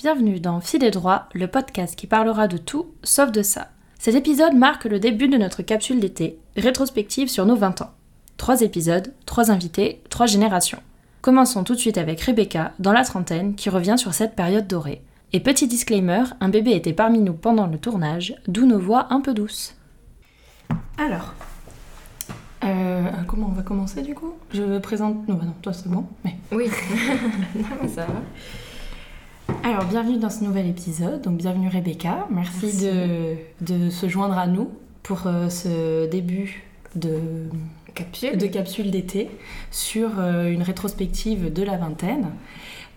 [0.00, 3.66] Bienvenue dans Fil et Droit, le podcast qui parlera de tout sauf de ça.
[3.98, 7.90] Cet épisode marque le début de notre capsule d'été, rétrospective sur nos 20 ans.
[8.36, 10.78] Trois épisodes, trois invités, trois générations.
[11.20, 15.02] Commençons tout de suite avec Rebecca, dans la trentaine, qui revient sur cette période dorée.
[15.32, 19.20] Et petit disclaimer, un bébé était parmi nous pendant le tournage, d'où nos voix un
[19.20, 19.74] peu douces.
[20.96, 21.34] Alors,
[22.62, 24.34] euh, comment on va commencer du coup?
[24.54, 25.26] Je me présente.
[25.26, 26.06] Non, bah non, toi c'est bon.
[26.24, 26.36] Mais...
[26.52, 26.68] Oui,
[27.56, 28.22] non, mais ça va.
[29.64, 31.22] Alors, bienvenue dans ce nouvel épisode.
[31.22, 32.26] Donc, bienvenue Rebecca.
[32.30, 34.70] Merci, De, de se joindre à nous
[35.02, 36.62] pour euh, ce début
[36.94, 37.18] de
[37.94, 38.36] Capsule.
[38.36, 39.30] de capsule d'été
[39.70, 42.30] sur euh, une rétrospective de la vingtaine.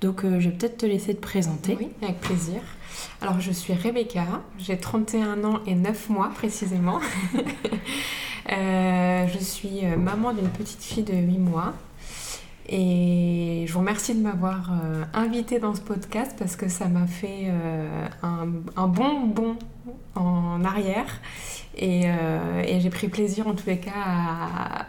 [0.01, 1.77] Donc, euh, je vais peut-être te laisser te présenter.
[1.79, 2.61] Oui, avec plaisir.
[3.21, 4.25] Alors, je suis Rebecca,
[4.57, 6.99] j'ai 31 ans et 9 mois précisément.
[8.49, 11.73] Je suis maman d'une petite fille de 8 mois.
[12.69, 17.07] Et je vous remercie de m'avoir euh, invitée dans ce podcast parce que ça m'a
[17.07, 19.57] fait euh, un, un bon bond
[20.15, 21.19] en arrière.
[21.77, 24.85] Et, euh, et j'ai pris plaisir en tous les cas à,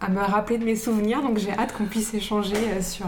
[0.00, 1.20] à me rappeler de mes souvenirs.
[1.22, 3.06] Donc j'ai hâte qu'on puisse échanger euh, sur,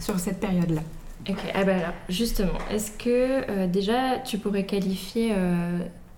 [0.00, 0.82] sur cette période-là.
[1.28, 5.32] Ok, ah bah alors justement, est-ce que déjà tu pourrais qualifier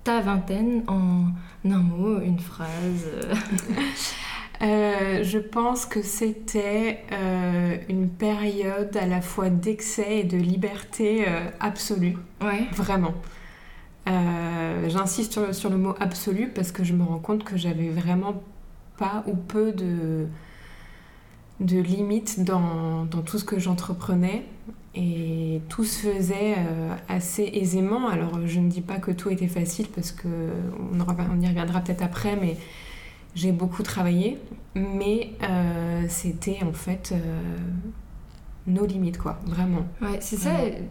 [0.03, 1.27] ta vingtaine en
[1.65, 3.07] un mot, une phrase
[4.63, 11.25] euh, je pense que c'était euh, une période à la fois d'excès et de liberté
[11.29, 12.67] euh, absolue, Ouais.
[12.73, 13.15] vraiment.
[14.89, 18.41] J'insiste sur, sur le mot absolu parce que je me rends compte que j'avais vraiment
[18.99, 20.27] pas ou peu de,
[21.61, 24.45] de limites dans, dans tout ce que j'entreprenais
[24.95, 26.55] et tout se faisait
[27.09, 28.09] assez aisément.
[28.09, 30.29] Alors je ne dis pas que tout était facile parce que
[30.95, 32.57] on, en rev- on y reviendra peut-être après, mais
[33.37, 34.39] j'ai beaucoup travaillé,
[34.75, 37.17] mais euh, c'était en fait euh,
[38.67, 39.87] nos limites, quoi, vraiment.
[40.03, 40.51] Ouais, c'est ça.
[40.51, 40.83] Ouais.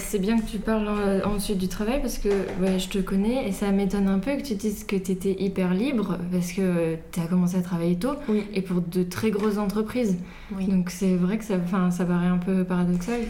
[0.00, 2.28] C'est bien que tu parles euh, ensuite du travail parce que
[2.60, 5.34] ouais, je te connais et ça m'étonne un peu que tu dises que tu étais
[5.42, 9.30] hyper libre parce que tu as commencé à travailler tôt Oui, et pour de très
[9.30, 10.18] grosses entreprises.
[10.54, 10.66] oui.
[10.66, 11.54] Donc c'est vrai que ça,
[11.90, 13.20] ça paraît un peu paradoxal.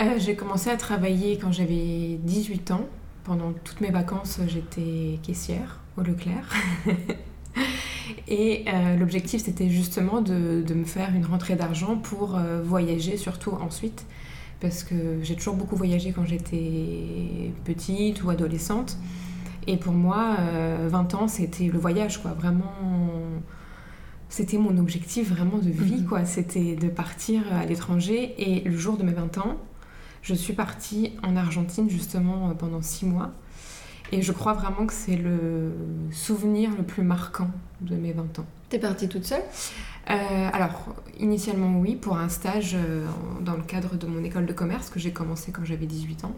[0.00, 2.86] Euh, j'ai commencé à travailler quand j'avais 18 ans.
[3.24, 6.48] Pendant toutes mes vacances, j'étais caissière au Leclerc.
[8.28, 13.16] Et euh, l'objectif, c'était justement de, de me faire une rentrée d'argent pour euh, voyager,
[13.16, 14.04] surtout ensuite.
[14.60, 18.96] Parce que j'ai toujours beaucoup voyagé quand j'étais petite ou adolescente.
[19.66, 22.32] Et pour moi, euh, 20 ans, c'était le voyage, quoi.
[22.32, 22.72] Vraiment,
[24.28, 26.06] c'était mon objectif vraiment de vie, Mhm.
[26.06, 26.24] quoi.
[26.24, 28.34] C'était de partir à l'étranger.
[28.38, 29.56] Et le jour de mes 20 ans,
[30.22, 33.32] je suis partie en Argentine, justement, euh, pendant 6 mois.
[34.12, 35.72] Et je crois vraiment que c'est le
[36.10, 37.50] souvenir le plus marquant
[37.80, 38.46] de mes 20 ans.
[38.68, 39.42] T'es partie toute seule?
[40.10, 43.06] Euh, alors, initialement, oui, pour un stage euh,
[43.40, 46.34] dans le cadre de mon école de commerce que j'ai commencé quand j'avais 18 ans.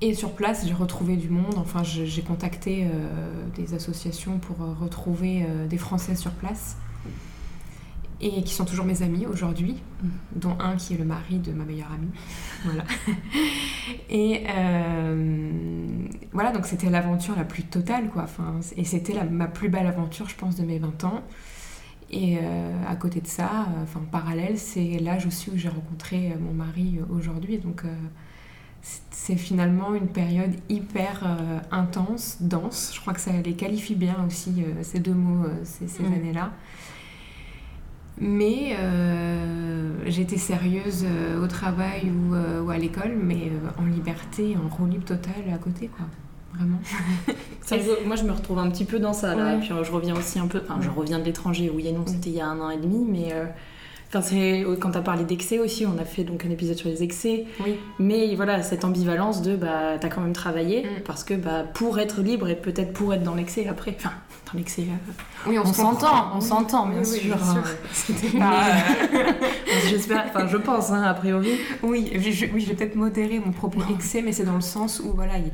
[0.00, 1.56] Et sur place, j'ai retrouvé du monde.
[1.56, 6.76] Enfin, j'ai contacté euh, des associations pour retrouver des Français sur place.
[8.22, 9.76] Et qui sont toujours mes amis aujourd'hui,
[10.36, 12.10] dont un qui est le mari de ma meilleure amie.
[12.64, 12.84] Voilà.
[14.10, 18.24] Et euh, voilà, donc c'était l'aventure la plus totale, quoi.
[18.24, 21.22] Enfin, et c'était ma plus belle aventure, je pense, de mes 20 ans.
[22.10, 25.68] Et euh, à côté de ça, euh, enfin en parallèle, c'est l'âge aussi où j'ai
[25.68, 27.58] rencontré mon mari aujourd'hui.
[27.58, 27.94] Donc euh,
[28.82, 31.22] c'est- finalement une période hyper
[31.70, 32.90] intense, dense.
[32.94, 36.12] Je crois que ça les qualifie bien aussi, ces deux mots, ces, ces Mm.
[36.14, 36.52] années-là.
[38.20, 44.56] Mais euh, j'étais sérieuse euh, au travail ou, euh, ou à l'école, mais en liberté,
[44.62, 46.04] en roue libre totale à côté, quoi.
[46.54, 46.78] Vraiment.
[47.62, 49.44] Ça, je- moi, je me retrouve un petit peu dans ça, là.
[49.44, 49.54] Ouais.
[49.56, 50.60] Et puis, je reviens aussi un peu...
[50.62, 51.70] Enfin, je reviens de l'étranger.
[51.74, 53.32] Oui et non, c'était il y a un an et demi, mais...
[54.12, 54.64] Enfin, c'est...
[54.80, 57.44] Quand t'as parlé d'excès aussi, on a fait donc un épisode sur les excès.
[57.64, 57.76] Oui.
[58.00, 61.02] Mais voilà, cette ambivalence de, bah, t'as quand même travaillé, Mm.
[61.06, 63.94] parce que, bah, pour être libre et peut-être pour être dans l'excès après...
[63.96, 64.10] Enfin,
[64.52, 64.82] dans l'excès...
[64.82, 65.12] euh,
[65.48, 67.36] Oui, on s'entend, on s'entend, bien Oui, oui, sûr.
[67.36, 67.56] bien sûr.
[67.64, 67.88] hein.
[67.92, 68.52] C'était pas...
[69.14, 69.32] euh,
[69.88, 70.24] J'espère...
[70.28, 71.50] Enfin, je pense, hein, a priori.
[71.84, 74.60] Oui, je, je- oui, je vais peut-être modérer mon propos excès, mais c'est dans le
[74.60, 75.52] sens où voilà, il-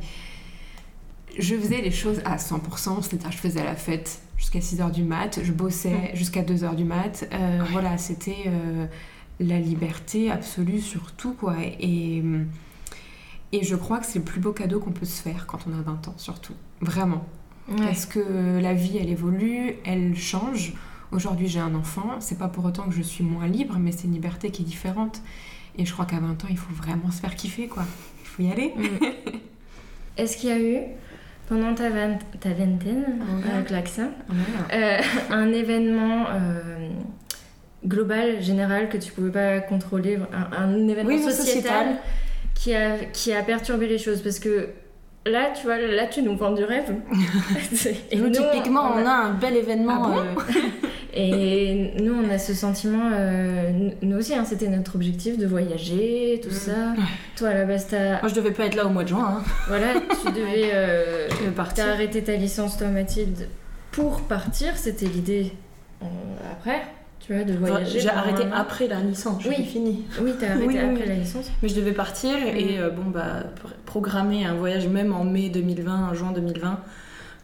[1.38, 5.40] je faisais les choses à 100%, c'est-à-dire je faisais la fête jusqu'à 6h du mat,
[5.42, 7.26] je bossais jusqu'à 2h du mat.
[7.32, 7.68] euh, Ouais.
[7.72, 8.86] Voilà, c'était euh,
[9.40, 11.56] la liberté absolue sur tout, quoi.
[11.80, 12.22] Et,
[13.52, 15.78] et je crois que c'est le plus beau cadeau qu'on peut se faire quand on
[15.78, 16.54] a 20 ans, surtout.
[16.80, 17.24] Vraiment.
[17.68, 17.76] Ouais.
[17.78, 20.74] Parce que la vie, elle évolue, elle change.
[21.12, 22.16] Aujourd'hui, j'ai un enfant.
[22.20, 24.66] C'est pas pour autant que je suis moins libre, mais c'est une liberté qui est
[24.66, 25.20] différente.
[25.78, 27.84] Et je crois qu'à 20 ans, il faut vraiment se faire kiffer, quoi.
[28.22, 28.72] Il faut y aller.
[28.76, 29.06] Mm.
[30.16, 30.80] Est-ce qu'il y a eu,
[31.48, 33.52] pendant ta, vingt- ta vingtaine, Ouais.
[33.54, 34.10] avec l'accent,
[34.72, 34.98] euh,
[35.31, 36.88] un événement euh,
[37.87, 41.96] global, général, que tu pouvais pas contrôler, un, un événement Oui, mais sociétal, sociétal.
[42.54, 44.69] qui a, qui a perturbé les choses Parce que
[45.25, 46.94] là, tu vois, là, tu nous vends du rêve.
[48.10, 49.10] Et nous, typiquement, on a...
[49.10, 50.12] un bel événement.
[50.14, 50.85] Ah euh,
[51.18, 53.70] Et nous, on a ce sentiment, euh,
[54.02, 56.92] nous aussi, hein, c'était notre objectif de voyager, tout ça.
[57.36, 58.20] Toi, à la base, t'as.
[58.20, 59.38] Moi, je devais pas être là au mois de juin.
[59.38, 59.42] Hein.
[59.66, 61.26] Voilà, tu devais, euh,
[61.56, 61.86] partir.
[61.86, 63.48] T'as arrêté ta licence, toi, Mathilde,
[63.92, 64.76] pour partir.
[64.76, 65.52] C'était l'idée
[66.02, 66.06] euh,
[66.52, 66.82] après.
[67.20, 68.00] Tu vois, de voyager.
[68.00, 69.64] J'ai arrêté après la licence, oui.
[69.64, 70.04] fini.
[70.20, 71.50] Oui, t'as arrêté après la licence.
[71.62, 73.44] Mais je devais partir et euh, bon, bah,
[73.86, 76.78] programmer un voyage même en mai 2020, en juin 2020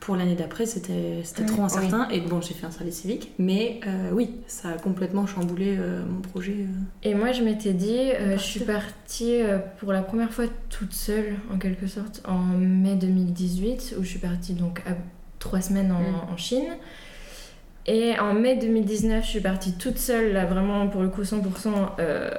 [0.03, 2.09] pour l'année d'après, c'était trop incertain.
[2.11, 3.31] Et bon, j'ai fait un service civique.
[3.39, 6.57] Mais euh, oui, ça a complètement chamboulé euh, mon projet.
[6.59, 7.09] Euh.
[7.09, 9.43] Et moi, je m'étais dit, je suis partie
[9.79, 14.19] pour la première fois toute seule, en quelque sorte, en mai 2018, où je suis
[14.19, 14.97] partie donc à
[15.39, 16.33] trois semaines en, mm.
[16.33, 16.69] en Chine.
[17.87, 21.69] Et en mai 2019, je suis partie toute seule, là vraiment pour le coup 100%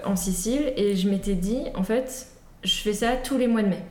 [0.04, 0.74] en Sicile.
[0.76, 2.28] Et je m'étais dit, en fait,
[2.66, 3.84] je fais ça tous les mois de mai.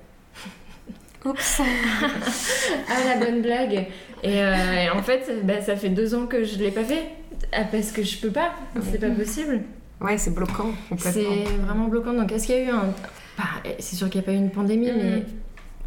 [1.25, 1.61] Oups
[2.89, 3.87] Ah, la bonne blague
[4.25, 7.11] euh, et, en fait, bah, ça fait deux ans que je l'ai pas fait.
[7.53, 9.63] Ah, parce que je peux pas, c'est pas possible.
[10.01, 11.25] Ouais, c'est bloquant, C'est
[11.61, 12.13] vraiment bloquant.
[12.13, 12.95] Donc, est-ce qu'il y a eu un.
[13.37, 13.45] Bah,
[13.79, 14.97] c'est sûr qu'il n'y a pas eu une pandémie, mm.
[14.97, 15.25] mais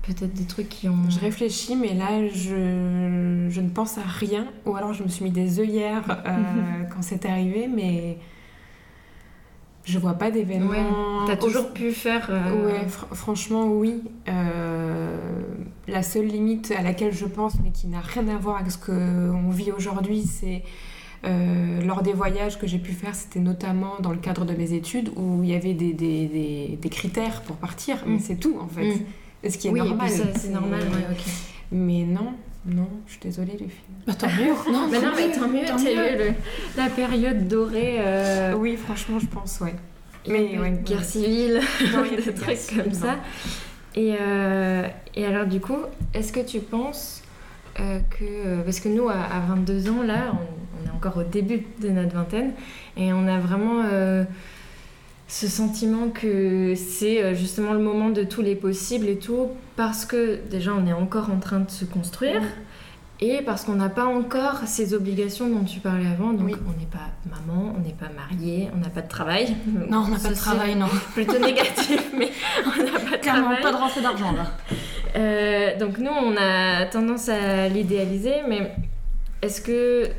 [0.04, 1.10] peut-être des trucs qui ont.
[1.10, 4.48] Je réfléchis, mais là, je, je ne pense à rien.
[4.66, 8.18] Ou alors, je me suis mis des œillères euh, quand c'est arrivé, mais
[9.86, 10.70] je vois pas d'événement.
[10.70, 10.84] Ouais,
[11.28, 12.28] T'as toujours pu faire.
[12.30, 14.04] Euh, ouais, franchement, oui.
[14.28, 14.85] Euh,
[15.88, 18.78] la seule limite à laquelle je pense, mais qui n'a rien à voir avec ce
[18.78, 20.64] qu'on vit aujourd'hui, c'est
[21.26, 24.74] euh, lors des voyages que j'ai pu faire, c'était notamment dans le cadre de mes
[24.74, 28.20] études où il y avait des, des, des, des critères pour partir, mais mm.
[28.20, 28.96] c'est tout en fait.
[28.96, 29.50] Mm.
[29.50, 30.10] Ce qui est oui, normal.
[30.10, 31.24] c'est normal, ouais, ok.
[31.72, 32.34] Mais non,
[32.66, 33.96] non, je suis désolée les filles.
[34.08, 34.54] Bah, tant mieux.
[34.72, 35.66] non, mais non, mais tant mieux.
[35.66, 36.34] Tant mieux.
[36.78, 38.00] la période dorée.
[38.58, 39.76] Oui, franchement, je pense, ouais
[40.28, 41.62] mais ouais, guerre civile,
[42.26, 43.18] des trucs comme ça.
[43.96, 45.78] Et, euh, et, alors du coup,
[46.14, 47.24] est-ce que tu penses
[47.80, 48.62] euh, que...
[48.64, 52.54] Parce que nous, à, 22 ans, là, on, est encore au début de notre vingtaine,
[52.98, 54.24] et on a vraiment euh,
[55.28, 60.40] ce sentiment que c'est justement le moment de tous les possibles et tout, parce que
[60.50, 62.42] déjà, on est encore en train de se construire.
[63.22, 66.86] Et parce qu'on n'a pas encore ces obligations dont tu parlais avant, donc on n'est
[66.86, 69.56] pas maman, on n'est pas marié, on n'a pas de travail.
[69.90, 70.88] Non, on n'a pas de travail, non.
[71.14, 72.30] Plutôt négatif, mais
[72.66, 74.52] on n'a pas de Clairement pas de rentrée d'argent là.
[75.16, 78.74] Euh, donc nous, on a tendance à l'idéaliser, mais
[79.42, 80.10] est-ce que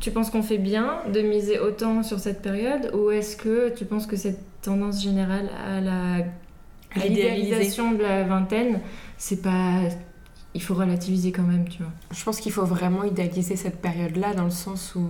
[0.00, 3.84] tu penses qu'on fait bien de miser autant sur cette période, ou est-ce que tu
[3.84, 6.24] penses que cette tendance générale à la
[6.96, 8.80] à l'idéalisation de la vingtaine,
[9.16, 9.82] c'est pas
[10.54, 11.92] il faut relativiser quand même, tu vois.
[12.12, 15.08] Je pense qu'il faut vraiment idéaliser cette période-là dans le sens où,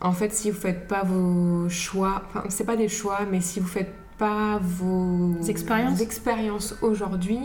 [0.00, 3.60] en fait, si vous faites pas vos choix, enfin, c'est pas des choix, mais si
[3.60, 7.38] vous faites pas vos expériences, expériences aujourd'hui,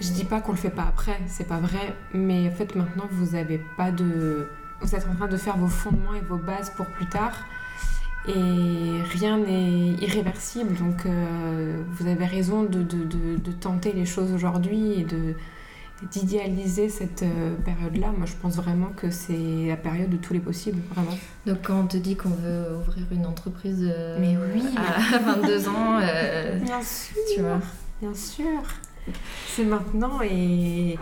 [0.00, 3.04] je dis pas qu'on le fait pas après, c'est pas vrai, mais en fait maintenant
[3.10, 4.48] vous avez pas de,
[4.80, 7.44] vous êtes en train de faire vos fondements et vos bases pour plus tard
[8.28, 10.74] et rien n'est irréversible.
[10.76, 15.34] Donc euh, vous avez raison de, de, de, tenter les choses aujourd'hui et de
[16.12, 18.12] d'idéaliser cette euh, période-là.
[18.16, 21.18] Moi, je pense vraiment que c'est la période de tous les possibles, vraiment.
[21.44, 24.62] Donc, quand on te dit qu'on veut ouvrir une entreprise euh, mais oui.
[24.76, 25.98] à 22 ans,
[26.62, 27.58] bien sûr, tu vois.
[28.00, 28.62] bien sûr,
[29.48, 30.96] c'est maintenant et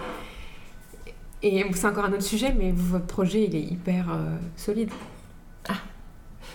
[1.43, 4.07] et c'est encore un autre sujet, mais votre projet il est hyper
[4.57, 4.89] solide.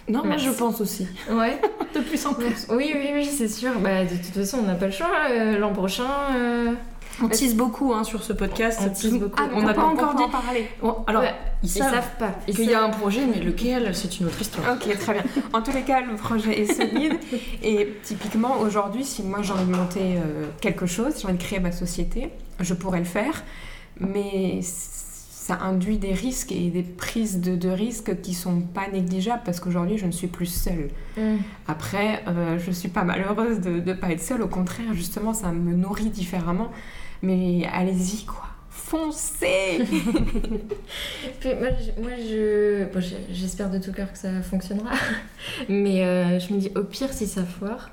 [0.10, 1.08] Non, moi je pense aussi.
[1.30, 1.60] Ouais.
[1.96, 2.68] de plus en plus.
[2.70, 3.72] Oui, oui, oui, c'est sûr.
[3.80, 5.12] Bah, de toute façon, on n'a pas le choix.
[5.30, 6.10] Euh, l'an prochain.
[6.36, 6.74] Euh,
[7.22, 8.80] on tease beaucoup hein, sur ce podcast.
[8.84, 9.36] On tease beaucoup.
[9.38, 10.68] Ah, on n'a pas, encore dit parler.
[11.08, 11.24] alors,
[11.62, 12.36] ils, savent, pas.
[12.48, 14.74] Qu'il y a un projet, mais lequel, c'est une autre histoire.
[14.74, 15.24] Ok, très bien.
[15.54, 17.14] En tous les cas, le projet est solide.
[17.64, 21.44] et typiquement, aujourd'hui, si moi j'ai envie de monter euh, quelque chose, j'ai envie de
[21.44, 22.30] créer ma société,
[22.60, 23.44] je pourrais le faire.
[24.00, 24.62] Mais
[25.42, 29.60] ça induit des risques et des prises de, de risques qui sont pas négligeables parce
[29.60, 30.90] qu'aujourd'hui je ne suis plus seule.
[31.18, 31.38] Mm.
[31.68, 35.52] Après, euh, je suis pas malheureuse de ne pas être seule, au contraire, justement, ça
[35.52, 36.72] me nourrit différemment.
[37.24, 38.44] Mais allez-y, quoi.
[38.70, 39.80] Foncez
[41.44, 42.86] moi, je,
[43.32, 44.92] j'espère de tout cœur que ça fonctionnera.
[45.70, 47.90] Mais euh, je me dis, au pire, si ça foire,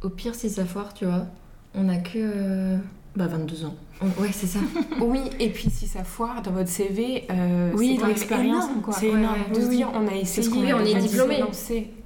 [0.00, 1.26] au pire, si ça foire, tu vois,
[1.74, 2.12] on a que.
[2.16, 2.76] Euh,
[3.16, 3.74] bah, 22 ans.
[4.18, 4.58] Ouais, c'est ça.
[5.00, 9.38] oui, et puis si ça foire dans votre CV, euh, oui, dans l'expérience, c'est énorme.
[9.54, 11.42] De se dire, on a essayé, oui, on, est diplômé.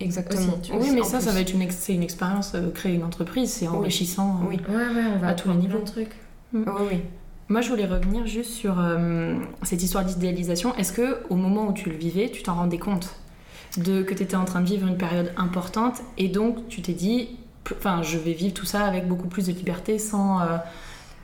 [0.01, 0.59] Exactement.
[0.75, 3.69] oui, mais ça, ça va être une, c'est une expérience, euh, créer une entreprise, c'est
[3.69, 4.41] enrichissant.
[4.49, 5.79] Oui, ouais, ouais, on va à tous les niveaux.
[5.79, 6.15] de trucs.
[6.53, 6.63] Mm.
[6.67, 7.01] Oui, oui.
[7.49, 10.77] Moi, je voulais revenir juste sur euh, cette histoire d'idéalisation.
[10.77, 13.15] Est-ce que, au moment où tu le vivais, tu t'en rendais compte
[13.79, 16.95] de que tu étais en train de vivre une période importante et donc tu t'es
[16.95, 17.29] dit
[17.71, 20.41] enfin, je vais vivre tout ça avec beaucoup plus de liberté sans.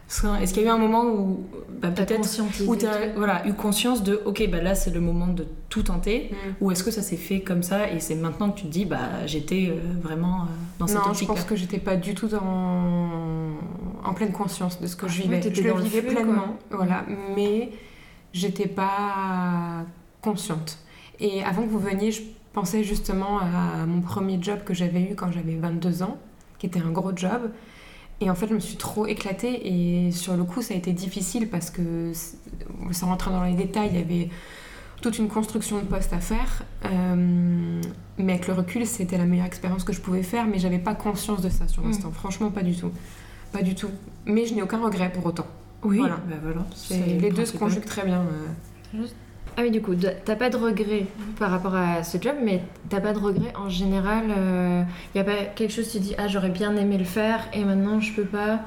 [0.08, 1.46] Est-ce qu'il y a eu un moment où
[1.80, 2.28] bah, peut-être
[2.66, 5.82] où tu as voilà, eu conscience de ok bah là c'est le moment de tout
[5.82, 6.36] tenter mm.
[6.60, 8.84] ou est-ce que ça s'est fait comme ça et c'est maintenant que tu te dis
[8.84, 10.44] bah j'étais euh, vraiment euh,
[10.78, 14.96] dans cette Non, je pense que j'étais pas du tout en pleine conscience de ce
[14.96, 15.42] que je vivais.
[15.42, 17.70] je le vivais pleinement, voilà, mais
[18.32, 19.84] j'étais pas
[20.20, 20.78] consciente.
[21.20, 25.14] Et avant que vous veniez, je pensais justement à mon premier job que j'avais eu
[25.14, 26.18] quand j'avais 22 ans,
[26.58, 27.50] qui était un gros job.
[28.20, 30.92] Et en fait, je me suis trop éclatée et sur le coup, ça a été
[30.92, 32.12] difficile parce que,
[32.92, 34.30] sans rentrer dans les détails, il y avait
[35.02, 36.62] toute une construction de poste à faire.
[36.86, 37.80] Euh,
[38.16, 40.94] mais avec le recul, c'était la meilleure expérience que je pouvais faire, mais j'avais pas
[40.94, 41.88] conscience de ça sur mm.
[41.88, 42.10] l'instant.
[42.12, 42.90] Franchement, pas du tout.
[43.52, 43.90] Pas du tout.
[44.26, 45.46] Mais je n'ai aucun regret pour autant.
[45.82, 46.16] Oui, voilà.
[46.26, 46.36] Bah
[46.90, 48.22] les deux se conjuguent très bien.
[48.94, 49.06] Euh.
[49.56, 51.06] Ah oui, du coup, t'as pas de regret
[51.38, 54.24] par rapport à ce job, mais t'as pas de regret en général.
[54.26, 54.82] Il euh,
[55.14, 58.00] y a pas quelque chose, tu dis, ah, j'aurais bien aimé le faire et maintenant
[58.00, 58.60] je peux pas.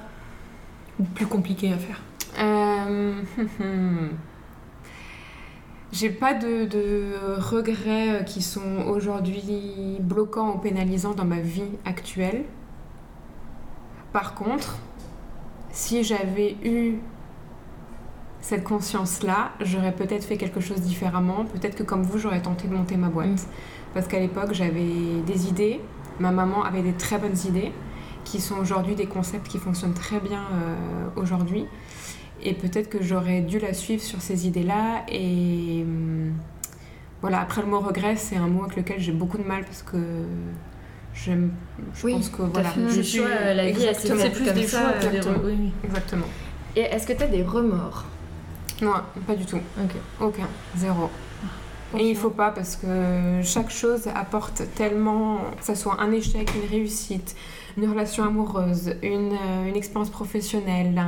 [0.99, 2.01] Ou plus compliqué à faire?
[2.39, 3.21] Euh...
[5.91, 12.43] J'ai pas de, regrets qui sont aujourd'hui bloquants ou pénalisants dans ma vie actuelle.
[14.13, 14.77] Par contre,
[15.71, 16.95] si j'avais eu
[18.41, 21.45] cette conscience-là, j'aurais peut-être fait quelque chose différemment.
[21.45, 23.29] Peut-être que comme vous, j'aurais tenté de monter ma boîte.
[23.29, 23.49] Mm.
[23.93, 25.81] Parce qu'à l'époque, j'avais des idées.
[26.19, 27.71] Ma maman avait des très bonnes idées
[28.23, 31.65] qui sont aujourd'hui des concepts qui fonctionnent très bien euh, aujourd'hui.
[32.43, 35.03] Et peut-être que j'aurais dû la suivre sur ces idées-là.
[35.09, 36.33] Et hum,
[37.21, 39.81] voilà, après le mot regret, c'est un mot avec lequel j'ai beaucoup de mal parce
[39.81, 39.97] que
[41.13, 41.31] je
[42.01, 44.93] pense que voilà, je suis la vie c'est plus des choix
[45.83, 46.27] exactement.
[46.75, 48.05] Et est-ce que tu as des remords?
[48.81, 48.93] Non,
[49.25, 49.59] pas du tout.
[50.19, 51.09] Aucun, zéro.
[51.97, 56.51] Et il faut pas parce que chaque chose apporte tellement, que ce soit un échec,
[56.55, 57.35] une réussite,
[57.77, 61.01] une relation amoureuse, une, euh, une expérience professionnelle,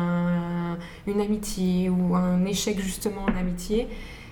[1.05, 3.87] une amitié ou un échec justement en amitié,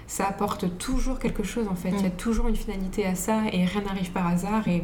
[0.07, 1.89] ça apporte toujours quelque chose en fait.
[1.89, 2.17] Il y a mm.
[2.17, 4.67] toujours une finalité à ça et rien n'arrive par hasard.
[4.67, 4.83] Et,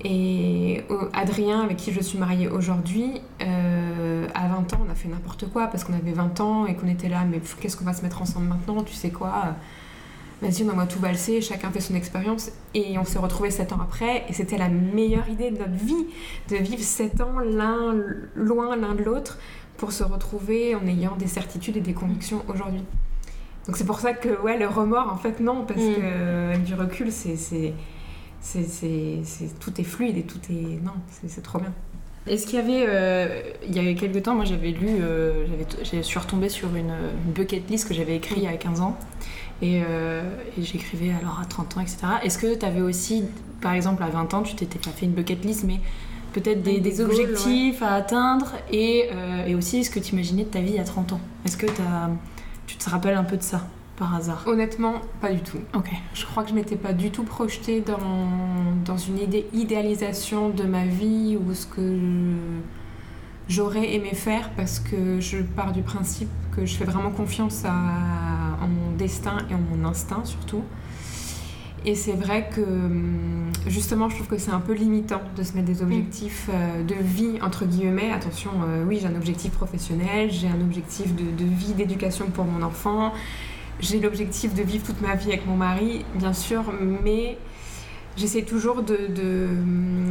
[0.00, 4.94] et euh, Adrien, avec qui je suis mariée aujourd'hui, euh, à 20 ans, on a
[4.94, 7.84] fait n'importe quoi parce qu'on avait 20 ans et qu'on était là, mais qu'est-ce qu'on
[7.84, 9.54] va se mettre ensemble maintenant Tu sais quoi?
[10.40, 12.50] Vas-y, on va tout valser, chacun fait son expérience.
[12.74, 16.06] Et on s'est retrouvés 7 ans après, et c'était la meilleure idée de notre vie,
[16.48, 17.94] de vivre 7 ans l'un
[18.34, 19.38] loin l'un de l'autre
[19.76, 22.82] pour se retrouver en ayant des certitudes et des convictions aujourd'hui.
[23.66, 25.94] Donc c'est pour ça que, ouais, le remords, en fait, non, parce mm.
[25.94, 27.72] que avec du recul, c'est
[28.42, 29.22] c'est,
[29.60, 30.82] tout est fluide et tout est.
[30.82, 30.92] Non,
[31.26, 31.72] c'est, trop bien.
[32.26, 35.46] Est-ce qu'il y avait, euh, il y avait quelques temps, moi j'avais lu, euh,
[35.82, 36.92] je suis retombée sur une,
[37.34, 38.96] bucket list que j'avais écrite il y a 15 ans
[39.60, 40.22] et, euh,
[40.56, 41.98] et, j'écrivais alors à 30 ans, etc.
[42.22, 43.24] Est-ce que tu avais aussi,
[43.60, 45.80] par exemple à 20 ans, tu t'étais pas fait une bucket list, mais
[46.32, 49.08] peut-être des, objectifs à atteindre et,
[49.46, 51.20] et aussi ce que tu imaginais de ta vie à 30 ans?
[51.44, 51.66] Est-ce que
[52.66, 53.66] tu te rappelles un peu de ça?
[54.02, 55.58] Par hasard Honnêtement, pas du tout.
[55.74, 55.90] Ok.
[56.14, 57.98] Je crois que je m'étais pas du tout projetée dans,
[58.84, 62.00] dans une idée, idéalisation de ma vie ou ce que
[63.48, 67.70] j'aurais aimé faire parce que je pars du principe que je fais vraiment confiance à,
[68.60, 70.64] en mon destin et en mon instinct surtout.
[71.84, 72.62] Et c'est vrai que
[73.66, 76.94] justement, je trouve que c'est un peu limitant de se mettre des objectifs euh, de
[76.94, 78.12] vie, entre guillemets.
[78.12, 82.44] Attention, euh, oui, j'ai un objectif professionnel, j'ai un objectif de, de vie, d'éducation pour
[82.44, 83.12] mon enfant,
[83.80, 86.64] j'ai l'objectif de vivre toute ma vie avec mon mari, bien sûr,
[87.02, 87.36] mais
[88.16, 89.48] j'essaie toujours de,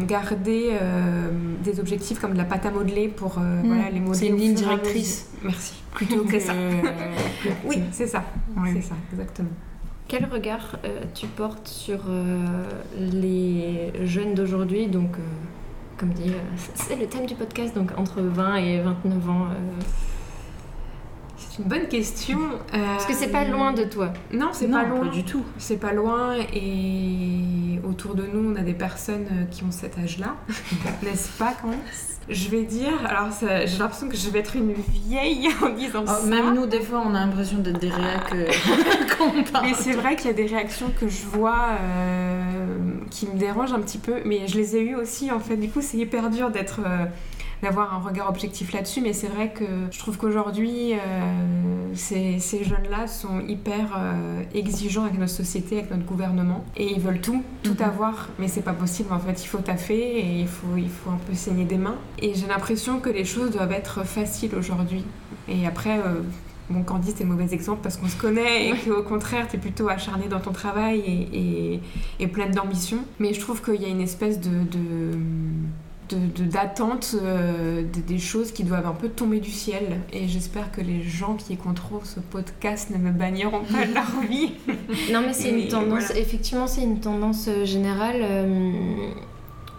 [0.05, 1.29] garder euh,
[1.63, 4.17] des objectifs comme de la pâte à modeler pour euh, voilà, les modeler.
[4.17, 5.29] C'est une ligne directrice.
[5.43, 5.75] Merci.
[5.93, 6.53] Plutôt que ça.
[7.65, 8.23] oui, c'est ça.
[8.73, 9.49] C'est ça, exactement.
[10.07, 11.99] Quel regard euh, tu portes sur
[12.97, 14.87] les jeunes d'aujourd'hui?
[14.87, 15.11] Donc,
[15.97, 16.31] comme dit,
[16.75, 19.47] c'est le thème du podcast, donc entre 20 et 29 ans
[21.49, 22.39] c'est une bonne question.
[22.71, 24.13] Parce que c'est pas euh, loin de toi.
[24.31, 25.07] Non, c'est pas loin.
[25.07, 25.43] du tout.
[25.57, 29.97] C'est pas loin et autour de nous, on a des personnes euh, qui ont cet
[29.97, 30.35] âge-là,
[31.03, 31.79] n'est-ce pas quand même
[32.29, 36.07] Je vais dire, alors j'ai l'impression que je vais être une vieille en disant oh,
[36.07, 36.25] ça.
[36.27, 38.47] Même nous, des fois, on a l'impression d'être des réacs euh,
[39.61, 41.77] Mais c'est vrai qu'il y a des réactions que je vois
[43.09, 45.57] qui me dérangent un petit peu, mais je les ai eues aussi en fait.
[45.57, 46.79] Du coup, c'est hyper dur d'être
[47.61, 50.97] d'avoir un regard objectif là-dessus, mais c'est vrai que je trouve qu'aujourd'hui, euh,
[51.93, 56.99] ces, ces jeunes-là sont hyper euh, exigeants avec notre société, avec notre gouvernement, et ils
[56.99, 57.85] veulent tout, tout mhm.
[57.85, 61.11] avoir, mais c'est pas possible en fait, il faut taffer et il faut, il faut
[61.11, 61.97] un peu saigner des mains.
[62.19, 65.03] Et j'ai l'impression que les choses doivent être faciles aujourd'hui.
[65.47, 66.21] Et après, euh,
[66.69, 69.89] bon, Candice, c'est mauvais exemple parce qu'on se connaît et qu'au contraire, tu es plutôt
[69.89, 71.79] acharné dans ton travail et,
[72.19, 72.99] et, pleine d'ambition.
[73.19, 74.49] Mais je trouve qu'il y a une espèce de,
[76.13, 79.99] d'attente de, des choses qui doivent un peu tomber du ciel.
[80.13, 84.21] Et j'espère que les gens qui écouteront ce podcast ne me banniront pas de leur
[84.29, 84.53] vie.
[85.11, 88.23] non, mais c'est une tendance, effectivement, c'est une tendance générale.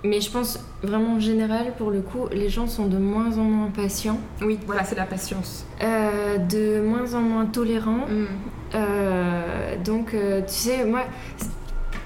[0.05, 3.45] Mais je pense vraiment en général, pour le coup, les gens sont de moins en
[3.45, 4.19] moins patients.
[4.41, 5.65] Oui, voilà, c'est la patience.
[5.83, 8.07] Euh, de moins en moins tolérants.
[8.09, 8.27] Mm.
[8.75, 11.05] Euh, donc, euh, tu sais, moi,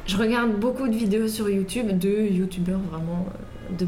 [0.06, 3.26] je regarde beaucoup de vidéos sur YouTube de youtubeurs vraiment
[3.78, 3.86] de,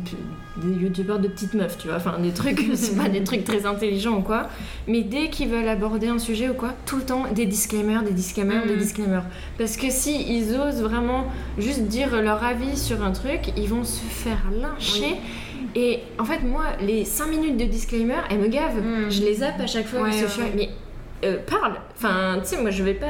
[0.63, 3.67] des youtubeurs de petites meufs, tu vois, enfin des trucs, c'est pas des trucs très
[3.67, 4.49] intelligents ou quoi,
[4.87, 8.13] mais dès qu'ils veulent aborder un sujet ou quoi, tout le temps des disclaimers, des
[8.13, 8.79] disclaimers, des mm.
[8.79, 9.25] disclaimers.
[9.59, 11.27] Parce que si ils osent vraiment
[11.59, 15.17] juste dire leur avis sur un truc, ils vont se faire lyncher.
[15.75, 18.83] Et en fait, moi, les 5 minutes de disclaimer, elles me gavent.
[18.83, 19.11] Mm.
[19.11, 20.09] Je les zappe à chaque fois.
[20.57, 20.71] Mais
[21.25, 21.75] euh, parle.
[21.97, 23.07] Enfin, tu sais, moi, je vais pas,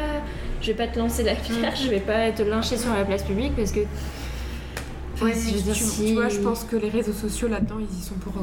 [0.62, 1.76] je vais pas te lancer la pierre, mm.
[1.76, 3.80] je vais pas te lyncher sur la place publique parce que
[5.22, 8.34] Ouais, tu, vois, je pense que les réseaux sociaux là-dedans, ils y sont pour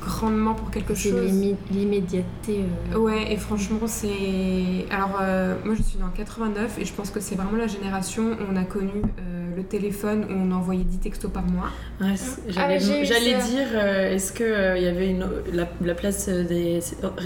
[0.00, 1.14] grandement pour quelque chose.
[1.26, 2.64] C'est l'immédiateté.
[2.92, 2.98] Euh.
[2.98, 4.86] Ouais, et franchement, c'est.
[4.90, 8.22] Alors, euh, moi je suis dans 89 et je pense que c'est vraiment la génération
[8.32, 11.70] où on a connu euh, le téléphone où on envoyait 10 textos par mois.
[12.00, 12.14] Ouais,
[12.48, 16.80] J'allais ah, dire, est-ce qu'il il y avait une, la, place des,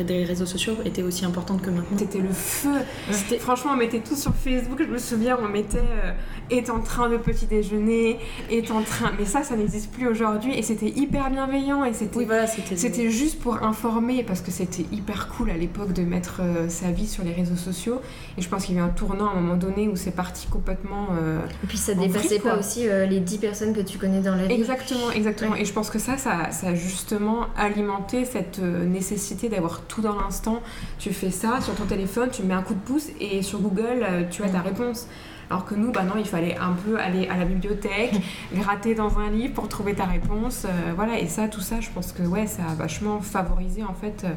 [0.07, 1.97] des, réseaux sociaux était aussi importante que maintenant?
[1.99, 2.71] C'était le feu.
[3.39, 4.81] Franchement, on mettait tout sur Facebook.
[4.81, 5.79] Je me souviens, on mettait
[6.51, 8.19] est en train de petit déjeuner,
[8.51, 9.13] est en train.
[9.19, 12.17] Mais ça, ça n'existe plus aujourd'hui et c'était hyper bienveillant et c'était.
[12.17, 16.41] Oui, voilà, c'était juste pour informer, parce que c'était hyper cool à l'époque de mettre
[16.41, 18.01] euh, sa vie sur les réseaux sociaux.
[18.39, 20.15] Et je pense qu'il y a eu un tournant à un moment donné où c'est
[20.15, 21.09] parti complètement.
[21.21, 24.35] Euh, et puis ça dépassait pas aussi euh, les 10 personnes que tu connais dans
[24.35, 24.55] la vie.
[24.55, 25.57] Exactement, exactement.
[25.57, 30.19] Et je pense que ça, ça, ça a justement alimenté cette nécessité d'avoir tout dans
[30.19, 30.63] l'instant.
[30.99, 34.07] Tu fais ça sur ton téléphone, tu mets un coup de pouce et sur Google,
[34.31, 35.07] tu as ta réponse.
[35.51, 38.15] Alors que nous, bah non, il fallait un peu aller à la bibliothèque,
[38.55, 40.65] gratter dans un livre pour trouver ta réponse.
[40.65, 43.95] Euh, voilà, et ça, tout ça, je pense que ouais, ça a vachement favorisé en
[43.95, 44.35] fait euh,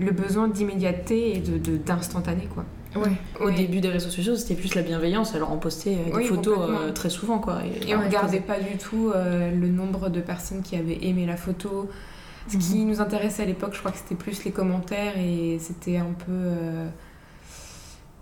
[0.00, 2.64] le besoin d'immédiateté et d'instantané, de, quoi.
[2.94, 3.12] Ouais.
[3.40, 5.34] Au début des réseaux sociaux, c'était plus la bienveillance.
[5.34, 6.58] Alors on postait euh, des photos
[6.94, 7.60] très souvent, quoi.
[7.64, 11.88] Et, on regardait pas du tout le nombre de personnes qui avaient aimé la photo.
[12.48, 12.88] Ce qui mhm.
[12.88, 16.34] nous intéressait à l'époque, je crois que c'était plus les commentaires et c'était un peu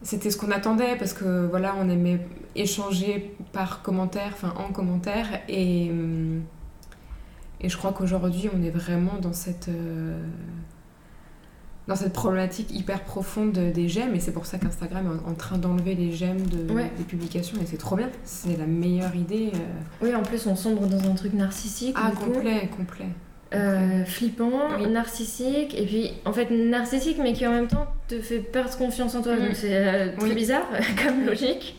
[0.02, 5.26] c'était ce qu'on attendait parce que voilà, on aimait échanger par commentaire, enfin en commentaire.
[5.48, 6.42] Et, hum,
[7.60, 10.18] et je crois qu'aujourd'hui, on est vraiment dans cette, euh,
[11.90, 14.14] dans cette problématique hyper profonde des j'aime.
[14.14, 17.58] Et c'est pour ça qu'Instagram est en train d'enlever les j'aime de, des publications.
[17.60, 18.08] Et c'est trop bien.
[18.22, 19.50] C'est la meilleure idée.
[19.52, 20.04] Euh.
[20.04, 21.96] Oui, en plus, on sombre dans un truc narcissique.
[21.98, 23.08] Ah, complet, complet.
[23.52, 28.38] Euh, flippant, narcissique, et puis en fait narcissique, mais qui en même temps te fait
[28.38, 29.34] perdre confiance en toi.
[29.34, 29.54] Donc mm.
[29.54, 30.68] c'est euh, très bizarre
[31.04, 31.76] comme logique.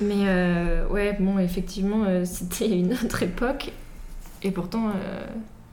[0.00, 3.70] Mais euh, ouais, bon, effectivement, c'était une autre époque,
[4.42, 4.90] et pourtant.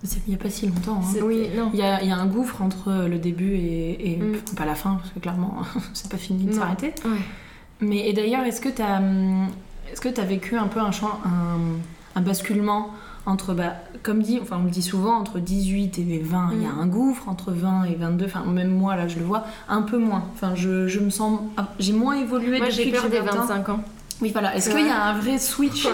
[0.03, 1.01] Il n'y a pas si longtemps.
[1.01, 1.19] Hein.
[1.23, 1.69] Oui, non.
[1.73, 4.55] Il y a, y a, un gouffre entre le début et, mm.
[4.55, 5.57] pas la fin, parce que clairement,
[5.93, 6.93] c'est pas fini de s'arrêter.
[7.79, 9.47] Mais et d'ailleurs, est-ce que tu as, hum,
[9.91, 11.59] est-ce que as vécu un peu un, un,
[12.15, 12.91] un basculement
[13.25, 16.65] entre, bah, comme dit, enfin on le dit souvent, entre 18 et 20, il y
[16.65, 16.79] a mm.
[16.79, 19.97] un gouffre, entre 20 et 22, enfin même moi là je le vois, un peu
[19.97, 20.25] moins.
[20.33, 23.69] Enfin je, je me sens, ah, j'ai moins évolué moi, depuis que j'ai des 25
[23.69, 23.79] ans.
[24.21, 25.87] Oui voilà, est-ce qu'il y a un vrai switch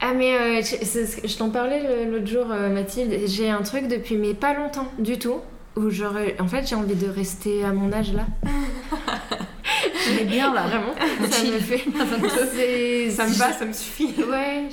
[0.00, 4.34] Ah mais euh, je, t'en parlais l'autre jour euh, Mathilde, j'ai un truc depuis mais
[4.34, 5.40] pas longtemps du tout,
[5.76, 8.26] où j'aurais, en fait j'ai envie de rester à mon âge là.
[10.20, 10.94] est bien là, vraiment.
[11.30, 13.10] Ça me fait.
[13.10, 14.14] ça me va, ça me suffit.
[14.18, 14.68] Ouais,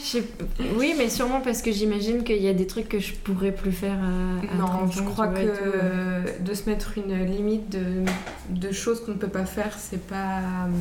[0.76, 3.72] oui, mais sûrement parce que j'imagine qu'il y a des trucs que je pourrais plus
[3.72, 8.04] faire à, Non, je crois que de se mettre une limite de,
[8.50, 10.40] de choses qu'on ne peut pas faire, c'est pas.
[10.40, 10.72] Euh,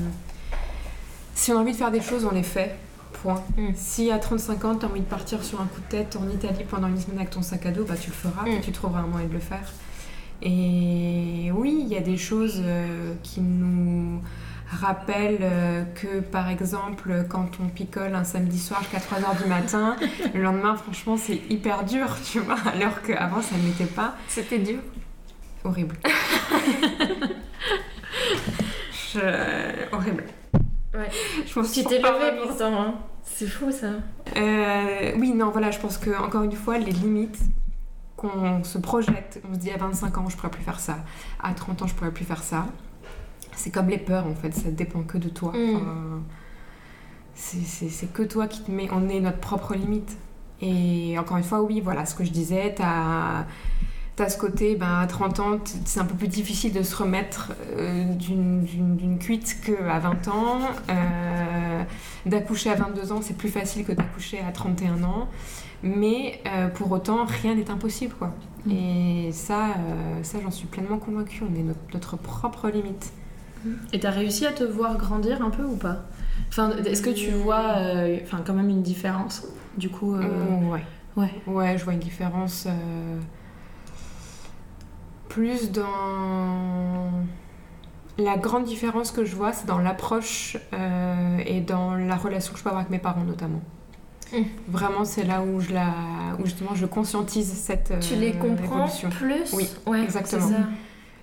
[1.34, 2.76] si on a envie de faire des choses, on les fait.
[3.22, 3.42] Point.
[3.56, 3.70] Mm.
[3.74, 6.28] Si à 35 ans, tu as envie de partir sur un coup de tête en
[6.28, 8.60] Italie pendant une semaine avec ton sac à dos, bah tu le feras, mm.
[8.62, 9.72] tu trouveras un moyen de le faire.
[10.42, 14.20] Et oui, il y a des choses euh, qui nous
[14.70, 19.96] rappellent euh, que, par exemple, quand on picole un samedi soir jusqu'à 3h du matin,
[20.34, 24.16] le lendemain, franchement, c'est hyper dur, tu vois, alors qu'avant, ça ne l'était pas.
[24.28, 24.80] C'était dur
[25.64, 25.96] Horrible.
[29.92, 30.24] Horrible.
[30.96, 31.10] Ouais.
[31.46, 32.94] Je pense tu t'es pourtant, hein.
[33.22, 33.88] C'est fou ça.
[34.36, 37.38] Euh, oui, non, voilà, je pense que encore une fois, les limites,
[38.16, 41.04] qu'on se projette, on se dit à 25 ans je pourrais plus faire ça,
[41.42, 42.66] à 30 ans je pourrais plus faire ça.
[43.54, 45.52] C'est comme les peurs en fait, ça dépend que de toi.
[45.52, 46.22] Mm.
[47.34, 50.16] c'est que toi qui te mets, on est notre propre limite.
[50.62, 53.44] Et encore une fois, oui, voilà ce que je disais, t'as
[54.16, 57.52] T'as ce côté, ben, à 30 ans, c'est un peu plus difficile de se remettre
[57.76, 60.58] euh, d'une cuite qu'à 20 ans.
[60.88, 61.82] Euh,
[62.24, 65.28] d'accoucher à 22 ans, c'est plus facile que d'accoucher à 31 ans.
[65.82, 68.14] Mais euh, pour autant, rien n'est impossible.
[68.18, 68.32] Quoi.
[68.64, 68.70] Mm.
[68.70, 69.74] Et ça,
[70.22, 71.42] ça j'en suis pleinement convaincue.
[71.44, 73.12] On est notre, propre limite.
[73.92, 76.06] Et t'as réussi à te voir grandir un peu ou pas?
[76.48, 77.74] Enfin, Est-ce que tu vois
[78.22, 80.80] enfin, quand même une différence Du coup, ouais.
[81.16, 81.30] ouais.
[81.46, 82.66] Ouais, je vois une différence
[85.28, 87.10] plus dans...
[88.18, 92.58] La grande différence que je vois, c'est dans l'approche euh, et dans la relation que
[92.58, 93.60] je peux avoir avec mes parents notamment.
[94.32, 94.38] Mmh.
[94.68, 95.92] Vraiment, c'est là où je la,
[96.38, 97.92] où justement je conscientise cette.
[98.00, 99.52] Tu les euh, comprends plus?
[99.52, 100.50] Oui, ouais, exactement.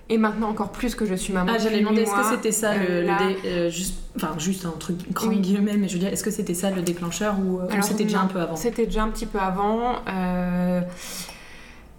[0.08, 1.52] Et maintenant encore plus que je suis maman.
[1.54, 3.06] Ah, j'allais demander est-ce que c'était ça le,
[3.46, 6.54] euh, juste, enfin juste un truc grand guillemets, mais je veux dire, est-ce que c'était
[6.54, 8.54] ça le déclencheur ou, c'était déjà un peu avant?
[8.54, 9.96] C'était déjà un petit peu avant.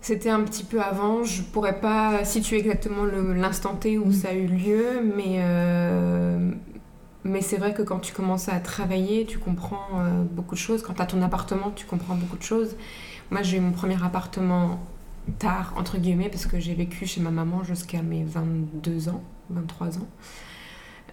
[0.06, 4.14] C'était un petit peu avant, je pourrais pas situer exactement l'instant T où mm.
[4.14, 6.52] ça a eu lieu, mais, euh,
[7.24, 10.84] mais c'est vrai que quand tu commences à travailler, tu comprends euh, beaucoup de choses.
[10.84, 12.76] Quand tu as ton appartement, tu comprends beaucoup de choses.
[13.32, 14.80] Moi, j'ai eu mon premier appartement
[15.40, 19.98] tard, entre guillemets, parce que j'ai vécu chez ma maman jusqu'à mes 22 ans, 23
[19.98, 20.08] ans.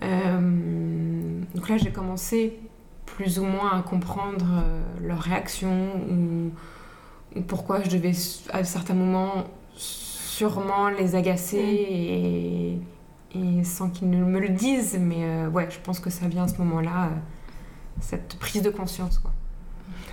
[0.02, 2.60] Euh, donc là, j'ai commencé
[3.06, 4.44] plus ou moins à comprendre
[5.00, 6.50] leurs réactions ou
[7.46, 8.12] pourquoi je devais
[8.50, 12.78] à certains moments sûrement les agacer
[13.34, 13.38] mm.
[13.38, 14.98] et, sans qu'ils ne me le disent.
[15.00, 17.08] Mais euh, ouais, je pense que ça vient à ce moment-là, euh,
[18.00, 19.18] cette prise de conscience.
[19.18, 19.32] Quoi.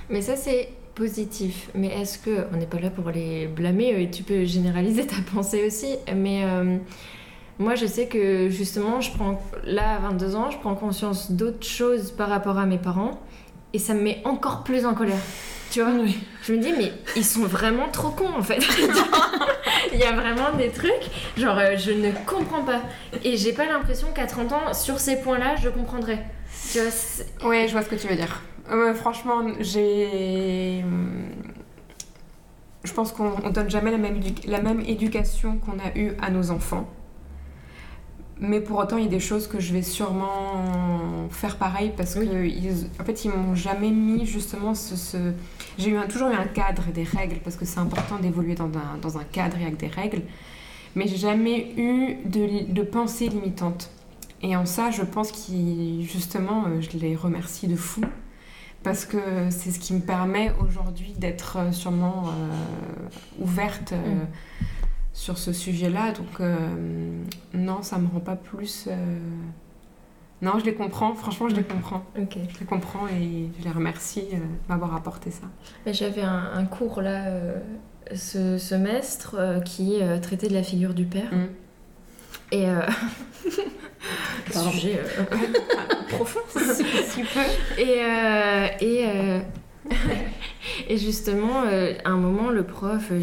[0.09, 1.69] Mais ça, c'est positif.
[1.75, 5.15] Mais est-ce que, on n'est pas là pour les blâmer, et tu peux généraliser ta
[5.33, 6.77] pensée aussi, mais euh,
[7.57, 11.65] moi je sais que justement, je prends, là à 22 ans, je prends conscience d'autres
[11.65, 13.19] choses par rapport à mes parents,
[13.73, 15.19] et ça me met encore plus en colère.
[15.71, 15.91] Tu vois
[16.43, 18.59] Je me dis, mais ils sont vraiment trop cons en fait.
[19.93, 22.81] Il y a vraiment des trucs, genre euh, je ne comprends pas.
[23.23, 26.25] Et j'ai pas l'impression qu'à 30 ans, sur ces points-là, je comprendrais.
[26.71, 28.41] Tu vois, ouais, je vois ce que tu veux dire.
[28.95, 30.83] franchement, j'ai.
[32.83, 36.49] Je pense qu'on donne jamais la même, la même éducation qu'on a eue à nos
[36.49, 36.87] enfants.
[38.41, 42.15] Mais pour autant, il y a des choses que je vais sûrement faire pareil parce
[42.15, 45.17] que ils, en fait, ils m'ont jamais mis justement ce.
[45.77, 48.67] J'ai eu toujours eu un cadre et des règles parce que c'est important d'évoluer dans
[48.67, 50.21] un, dans un, cadre et avec des règles.
[50.95, 53.91] Mais j'ai jamais eu de, de pensée limitante.
[54.41, 58.01] Et en ça, je pense qu'ils, justement, euh, je les remercie de fou
[58.83, 63.91] parce que c'est ce qui me permet aujourd'hui d'être euh, sûrement euh, ouverte.
[63.91, 64.25] Mm
[65.19, 66.13] sur ce sujet-là.
[66.13, 66.55] Donc, euh,
[67.53, 68.85] non, ça me rend pas plus.
[68.87, 68.95] Euh,
[70.41, 71.13] non, je les comprends.
[71.13, 72.05] Franchement, je les comprends.
[72.15, 75.47] Je les comprends et je les remercie euh, de m'avoir apporté ça.
[75.85, 77.25] J'avais un, cours là
[78.15, 81.31] ce semestre qui traitait de la figure du père.
[81.33, 81.47] Mm.
[82.53, 82.65] Et.
[84.51, 85.01] sujet
[86.07, 86.39] profond.
[86.47, 87.81] si, peu.
[87.81, 88.01] Et.
[88.81, 89.41] et
[90.89, 93.21] et justement, euh, à un moment, le prof, euh,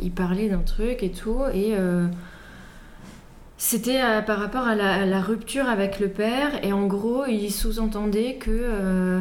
[0.00, 2.06] il parlait d'un truc et tout, et euh,
[3.56, 9.20] c'était par rapport à la, rupture avec le père, et en gros, il sous-entendait que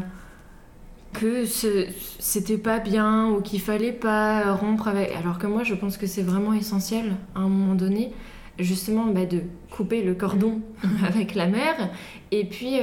[1.13, 5.15] que c'était pas bien ou qu'il fallait pas rompre avec.
[5.15, 8.11] Alors que moi, je pense que c'est vraiment essentiel à un moment donné,
[8.57, 10.61] justement, bah, de couper le cordon
[11.07, 11.91] avec la mère,
[12.31, 12.79] et puis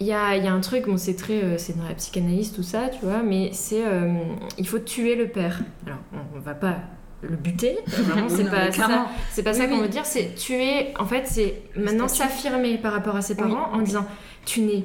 [0.00, 2.52] il y a, y a, un truc, bon, c'est très, euh, c'est dans la psychanalyse
[2.52, 4.12] tout ça, tu vois, mais c'est, euh,
[4.58, 5.60] il faut tuer le père.
[5.86, 5.98] Alors,
[6.34, 6.76] on, va pas
[7.22, 11.06] le buter, vraiment, c'est pas, ça, c'est pas ça qu'on veut dire, c'est tuer, en
[11.06, 14.06] fait, c'est maintenant s'affirmer par rapport à ses parents en disant,
[14.44, 14.84] tu n'es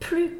[0.00, 0.38] plus,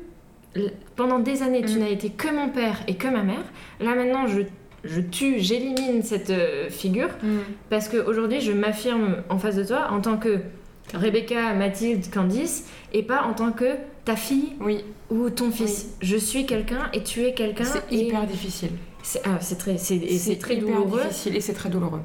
[0.96, 1.80] pendant des années, tu mm.
[1.80, 3.44] n'as été que mon père et que ma mère,
[3.80, 4.42] là maintenant, je
[4.84, 7.38] je tue, j'élimine cette euh, figure mm.
[7.70, 10.40] parce qu'aujourd'hui je m'affirme en face de toi en tant que
[10.92, 14.84] Rebecca, Mathilde, Candice, et pas en tant que ta fille oui.
[15.10, 15.94] ou ton fils.
[16.00, 17.64] Je suis quelqu'un et tu es quelqu'un.
[17.64, 18.72] C'est hyper difficile.
[19.02, 21.02] C'est ah, très, c'est très douloureux.
[21.02, 22.02] difficile et c'est très douloureux.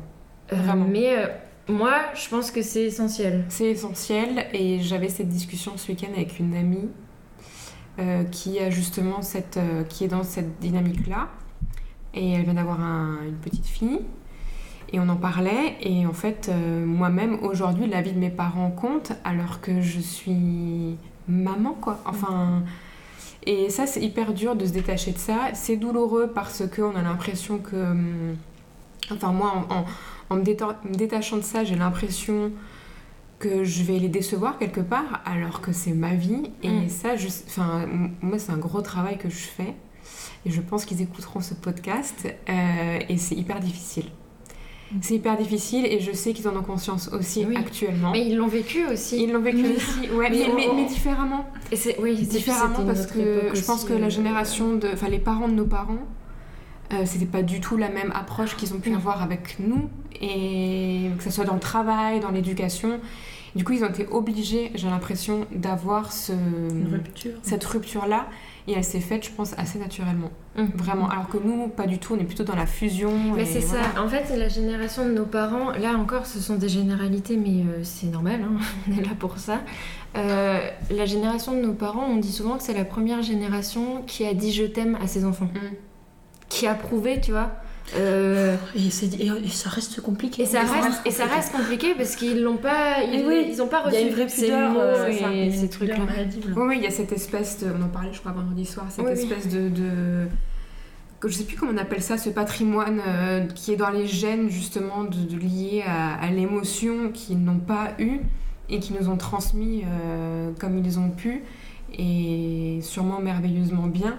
[0.51, 0.85] Euh, Vraiment.
[0.85, 1.27] Mais euh,
[1.67, 3.45] moi, je pense que c'est essentiel.
[3.49, 6.89] C'est essentiel et j'avais cette discussion ce week-end avec une amie
[7.99, 9.59] euh, qui a justement cette,
[9.89, 11.29] qui est dans cette dynamique-là
[12.13, 13.99] et elle vient d'avoir une petite fille
[14.91, 18.71] et on en parlait, et en fait, euh, moi-même, aujourd'hui, la vie de mes parents
[18.71, 20.97] compte, alors que je suis
[21.29, 21.99] maman, quoi.
[22.05, 22.63] Enfin.
[23.45, 25.51] Et ça, c'est hyper dur de se détacher de ça.
[25.53, 27.75] C'est douloureux parce qu'on a l'impression que.
[27.75, 28.35] Hum,
[29.11, 29.67] enfin, moi,
[30.29, 32.51] en, me, détachant de ça, j'ai l'impression
[33.39, 36.51] que je vais les décevoir quelque part, alors que c'est ma vie.
[36.61, 36.89] Et mm.
[36.89, 37.87] ça, je, enfin,
[38.21, 39.75] moi, c'est un gros travail que je fais.
[40.45, 42.27] Et je pense qu'ils écouteront ce podcast.
[42.49, 44.05] Euh, et c'est hyper difficile.
[45.01, 47.55] C'est hyper difficile et je sais qu'ils en ont conscience aussi Oui.
[47.55, 48.11] actuellement.
[48.11, 49.23] Mais ils l'ont vécu aussi.
[49.23, 49.75] Ils l'ont vécu Oui.
[49.77, 51.45] aussi, ouais, Mais mais, mais- on- mais différemment.
[51.71, 54.87] Et c'est oui, Différemment parce que je pense que la euh, génération de.
[54.91, 55.99] Enfin, les parents de nos parents,
[56.93, 61.11] euh, c'était pas du tout la même approche qu'ils ont pu avoir avec nous, et
[61.17, 62.99] que ce soit dans le travail, dans l'éducation.
[63.55, 66.33] Du coup, ils ont été obligés, j'ai l'impression, d'avoir ce,
[66.91, 67.31] rupture.
[67.41, 68.27] cette rupture-là,
[68.67, 70.29] et elle s'est faite, je pense, assez naturellement.
[70.63, 70.71] Mm.
[70.75, 71.09] Vraiment.
[71.09, 73.11] Alors que nous, pas du tout, on est plutôt dans la fusion.
[73.35, 73.83] Mais c'est voilà.
[73.95, 74.01] ça.
[74.03, 77.79] En fait, la génération de nos parents, là encore, ce sont des généralités, mais euh,
[77.83, 79.61] c'est normal, hein, on est là pour ça.
[80.17, 84.25] Euh, la génération de nos parents, on dit souvent que c'est la première génération qui
[84.25, 85.49] a dit je t'aime à ses enfants.
[85.53, 85.75] Mm.
[86.49, 87.51] Qui a prouvé, tu vois.
[87.97, 90.43] Euh, Et, c'est- et- et ça reste compliqué.
[90.43, 93.61] et, ça reste, et ça reste compliqué parce qu'ils l'ont pas, ils, Et oui, ils
[93.63, 95.43] ont pas Il y reçu a une vraie pudeur, euh, et ça, il y a
[95.45, 95.95] une ces trucs-là.
[96.55, 97.67] Oui, il y a cette espèce de.
[97.71, 99.19] On en parlait, je crois, vendredi soir, cette Oui, oui.
[99.23, 99.71] espèce de.
[101.27, 104.49] Je sais plus comment on appelle ça, ce patrimoine euh, qui est dans les gènes,
[104.49, 108.21] justement, de, lié à, l'émotion qu'ils n'ont pas eu
[108.69, 111.43] et qui nous ont transmis euh, comme ils ont pu
[111.97, 114.17] et sûrement merveilleusement bien.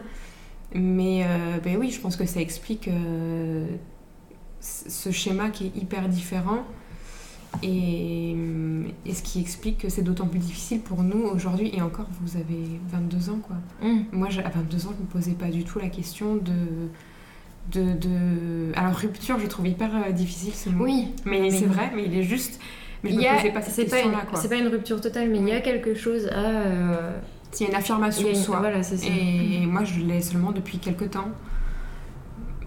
[0.75, 2.91] Mais euh, ben oui, je pense que ça explique
[4.61, 6.65] ce schéma qui est hyper différent.
[7.63, 8.20] Et,
[9.11, 11.71] et ce qui explique que c'est d'autant plus difficile pour nous aujourd'hui.
[11.75, 13.57] Et encore, vous avez 22 ans, quoi.
[13.83, 14.05] Mm.
[14.13, 16.53] Moi, à 22 ans, je me posais pas du tout la question de.
[17.73, 18.73] de, de...
[18.77, 20.85] Alors, rupture, je trouve hyper euh, difficile ce mot.
[20.85, 22.61] Oui, Mais, mais- c'est vrai, mais il est juste.
[23.03, 24.39] Mais je me a- posais pas cette c'est une, question-là, quoi.
[24.39, 26.39] c'est pas une rupture totale, mais il y a quelque chose à.
[26.39, 27.19] euh,
[27.59, 28.59] Il y a une affirmation de une- soi.
[28.61, 29.07] Voilà, c'est ça.
[29.09, 31.31] Et moi, je l'ai seulement depuis quelques temps.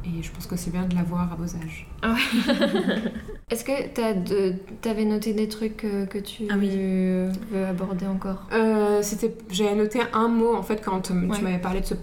[0.06, 1.88] Et je pense que c'est bien de l'avoir à vos âges.
[3.50, 6.70] Est-ce que t'as de- t'avais noté des trucs euh, que tu Ah oui.
[6.72, 8.48] veux aborder encore?
[8.54, 11.38] Euh, c'était, j'avais noté un mot en fait quand Ouais.
[11.38, 11.94] tu m'avais parlé de ce,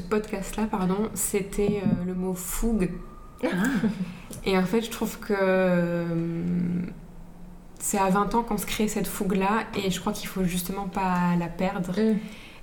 [0.00, 1.08] podcast-là, pardon.
[1.14, 2.90] C'était euh, le mot fougue.
[3.42, 3.46] Ah.
[4.44, 6.04] Et en fait, je trouve que euh,
[7.78, 10.86] c'est à 20 ans qu'on se crée cette fougue-là, et je crois qu'il faut justement
[10.88, 11.92] pas la perdre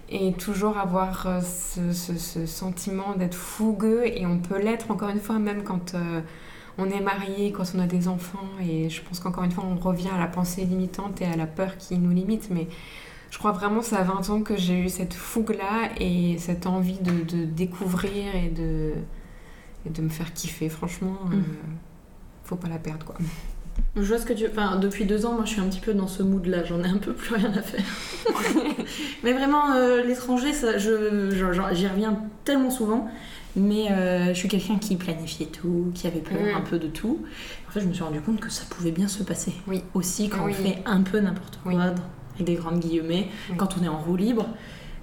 [0.10, 5.20] et toujours avoir ce, ce- ce sentiment d'être fougueux, et on peut l'être encore une
[5.20, 6.22] fois, même quand euh,
[6.78, 9.76] on est marié, quand on a des enfants, et je pense qu'encore une fois, on
[9.78, 12.68] revient à la pensée limitante et à la peur qui nous limite, mais
[13.32, 16.66] je crois vraiment que c'est à 20 ans que j'ai eu cette fougue-là et cette
[16.68, 18.94] envie de, de découvrir et de,
[19.86, 20.70] et de me faire kiffer.
[20.70, 21.44] Franchement, euh, Mm.
[22.46, 23.16] faut pas la perdre, quoi.
[23.96, 24.48] Je vois ce que tu.
[24.48, 26.64] Enfin, depuis deux ans, moi, je suis un petit peu dans ce mood-là.
[26.64, 27.84] J'en ai un peu plus rien à faire.
[29.24, 33.08] mais vraiment, euh, l'étranger, j'y reviens tellement souvent.
[33.56, 36.58] Mais euh, je suis quelqu'un qui planifiait tout, qui avait peur Mm.
[36.58, 37.26] un peu de tout.
[37.68, 39.52] En fait, je me suis rendu compte que ça pouvait bien se passer.
[39.68, 39.82] Oui.
[39.96, 40.54] Aussi quand Oui.
[40.60, 41.80] on fait un peu n'importe quoi, Oui.
[41.82, 44.46] avec des grandes guillemets, quand on est en roue libre.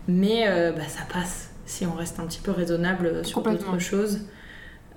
[0.06, 1.50] Mais euh, bah, ça passe.
[1.66, 3.72] Si on reste un petit peu raisonnable sur Complètement.
[3.72, 4.20] d'autres choses,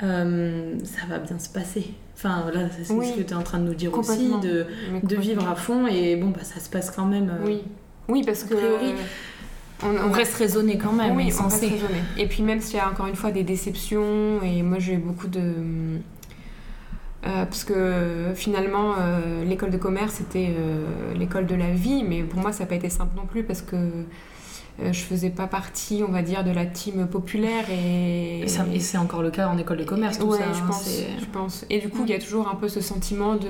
[0.03, 1.85] euh, ça va bien se passer.
[2.15, 4.65] Enfin, là, c'est ce que tu es en train de nous dire aussi, de,
[5.01, 7.61] de vivre à fond et bon bah ça se passe quand même euh, Oui.
[8.09, 8.53] Oui, parce que.
[8.53, 8.93] A priori,
[9.83, 12.01] on, on reste raisonné quand même oui, on reste raisonné.
[12.17, 14.97] Et puis même s'il y a encore une fois des déceptions, et moi j'ai eu
[14.97, 15.39] beaucoup de...
[17.25, 22.23] euh, parce que finalement, euh, l'école de commerce, c'était euh, l'école de la vie, mais
[22.23, 25.47] pour moi, ça n'a pas été simple non plus, parce que euh, je faisais pas
[25.47, 27.65] partie, on va dire, de la team populaire.
[27.69, 30.53] Et, Et, c'est encore le cas en école de commerce, tout ouais, ça.
[30.53, 30.89] je hein, pense,
[31.19, 31.65] je pense.
[31.69, 33.47] Et du coup, il y a toujours un peu ce sentiment de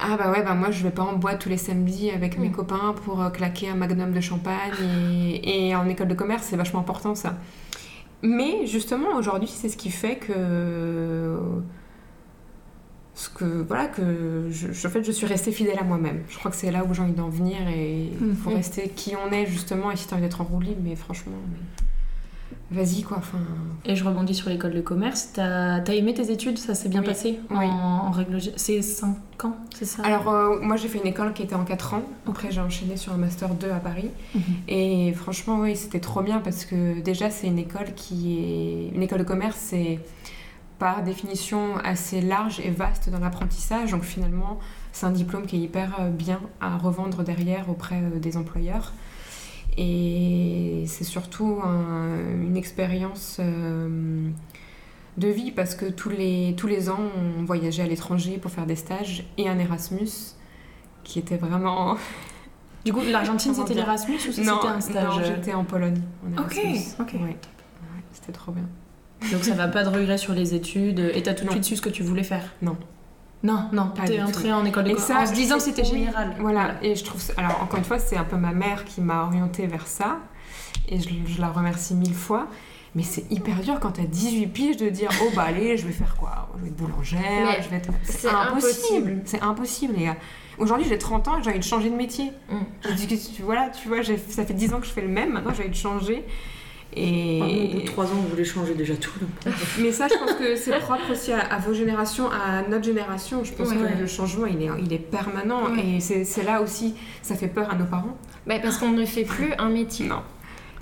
[0.00, 2.48] ah bah ouais, bah moi je vais pas en boîte tous les samedis avec mes
[2.48, 2.52] Mm.
[2.52, 4.72] copains pour euh, claquer un magnum de champagne.
[4.82, 7.34] Et, et en école de commerce, c'est vachement important ça.
[8.22, 11.38] Mais justement, aujourd'hui, c'est ce qui fait que.
[13.14, 16.22] Ce que voilà que je, en fait je suis restée fidèle à moi-même.
[16.28, 18.56] Je crois que c'est là où j'ai envie d'en venir et il faut Mhm.
[18.56, 21.32] rester qui on est justement et si t'as envie d'être en roue libre, mais franchement,
[21.50, 21.58] mais
[22.70, 23.18] vas-y quoi.
[23.18, 23.38] Enfin,
[23.84, 25.30] Et je rebondis sur l'école de commerce.
[25.34, 26.58] T'as as aimé tes études?
[26.58, 27.06] Ça s'est bien Oui.
[27.06, 27.38] passé?
[27.50, 27.66] En, Oui.
[27.66, 30.02] en règle gé- C'est 5 ans, c'est ça?
[30.04, 32.02] Alors, euh, moi, j'ai fait une école qui était en 4 ans.
[32.28, 34.10] Après, j'ai enchaîné sur un Master 2 à Paris.
[34.34, 34.40] Mhm.
[34.68, 38.94] Et franchement, oui, c'était trop bien parce que déjà, c'est une école qui est.
[38.94, 40.00] Une école de commerce, c'est
[40.78, 43.92] par définition assez large et vaste dans l'apprentissage.
[43.92, 44.58] Donc, finalement,
[44.92, 48.92] c'est un diplôme qui est hyper euh, bien à revendre derrière auprès euh, des employeurs.
[49.76, 54.28] Et c'est surtout un- une expérience euh,
[55.18, 57.00] de vie parce que tous les, tous les ans,
[57.38, 60.08] on voyageait à l'étranger pour faire des stages et un Erasmus
[61.04, 61.96] qui était vraiment.
[62.84, 66.00] Du coup, l'Argentine, c'était l'Erasmus ou c'était un stage non, j'étais en Pologne.
[66.38, 66.94] en Ok, Erasmus.
[67.00, 67.12] ok.
[67.14, 67.20] Ouais.
[67.20, 67.36] Ouais,
[68.12, 68.62] c'était trop bien.
[69.32, 71.00] Donc ça va pas de regret sur les études.
[71.00, 72.54] Et t'as tout de suite su ce que tu voulais faire?
[72.62, 72.76] Non.
[73.42, 75.62] Non, non, Pas t'es entrée en école de Et commerce ça, en se disant que
[75.62, 76.34] c'était général.
[76.40, 79.24] Voilà, et je trouve Alors, encore une fois, c'est un peu ma mère qui m'a
[79.24, 80.18] orientée vers ça,
[80.88, 82.48] et je, je la remercie mille fois.
[82.96, 85.92] Mais c'est hyper dur quand t'as 18 piges de dire oh bah allez, je vais
[85.92, 86.48] faire quoi?
[86.56, 87.90] Je vais être boulangère, je vais être.
[88.04, 89.20] C'est impossible.
[89.26, 90.16] C'est impossible, les gars.
[90.56, 92.32] Aujourd'hui, j'ai 30 ans et j'ai envie de changer de métier.
[92.48, 92.56] Mm.
[92.88, 95.08] Je dis que tu, voilà, tu vois, ça fait 10 ans que je fais le
[95.08, 96.24] même, maintenant j'ai envie de changer.
[96.94, 97.40] Et...
[97.42, 99.12] au bout de 3 ans, vous voulez changer déjà tout.
[99.80, 103.44] Mais ça, je pense que c'est propre aussi à, vos générations, à notre génération.
[103.44, 105.74] Je pense que le changement, il est, il est permanent.
[105.76, 108.16] Et c'est là aussi, ça fait peur à nos parents.
[108.46, 110.06] Bah, parce qu'on ne fait plus un métier.
[110.06, 110.22] Non.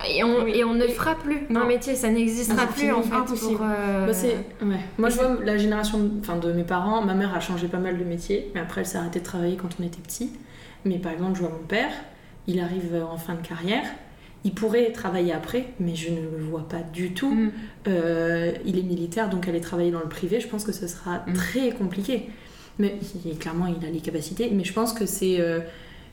[0.09, 3.15] Et on, et on ne fera plus un métier, ça n'existera plus en fait.
[3.15, 3.61] Impossible.
[3.63, 4.81] Euh, bah, ouais.
[4.99, 7.97] Moi je vois la génération enfin, de mes parents, ma mère a changé pas mal
[7.97, 10.33] de métiers, mais après elle s'est arrêtée de travailler quand on était petit.
[10.85, 11.93] Mais par exemple, je vois mon père,
[12.47, 13.85] il arrive en fin de carrière,
[14.45, 17.35] il pourrait travailler après, mais je ne le vois pas du tout.
[17.35, 17.53] Mm.
[17.89, 21.25] Euh, il est militaire, donc aller travailler dans le privé, je pense que ce sera
[21.27, 21.33] mm.
[21.33, 22.29] très compliqué.
[22.79, 22.99] Mais
[23.41, 25.61] clairement, il a les capacités, mais je pense que c'est euh,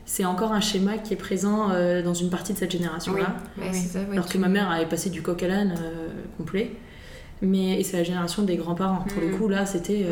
[0.04, 3.36] c'est encore un schéma qui est présent euh, dans une partie de cette génération-là.
[4.12, 5.74] Alors que ma mère avait passé du coq à l'âne
[6.38, 6.72] complet.
[7.42, 9.04] Mais, et c'est la génération des grands-parents.
[9.08, 9.38] Pour le mm.
[9.38, 10.06] coup, là, c'était.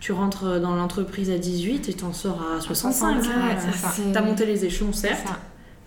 [0.00, 3.16] Tu rentres dans l'entreprise à 18 et t'en sors à 65.
[4.12, 5.26] T'as monté les échelons, certes.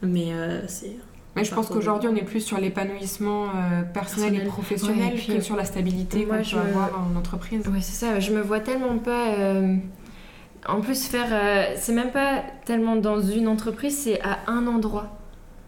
[0.02, 0.34] Mais
[0.68, 0.98] c'est.
[1.36, 3.48] Mais je pense qu'aujourd'hui, on est plus sur l'épanouissement
[3.94, 7.64] personnel, et professionnel que sur la stabilité qu'on peut avoir en entreprise.
[7.72, 8.20] Oui, c'est ça.
[8.20, 9.36] Je me vois tellement pas
[10.68, 11.30] en plus, faire.
[11.32, 15.18] Euh, c'est même pas tellement dans une entreprise, c'est à un endroit.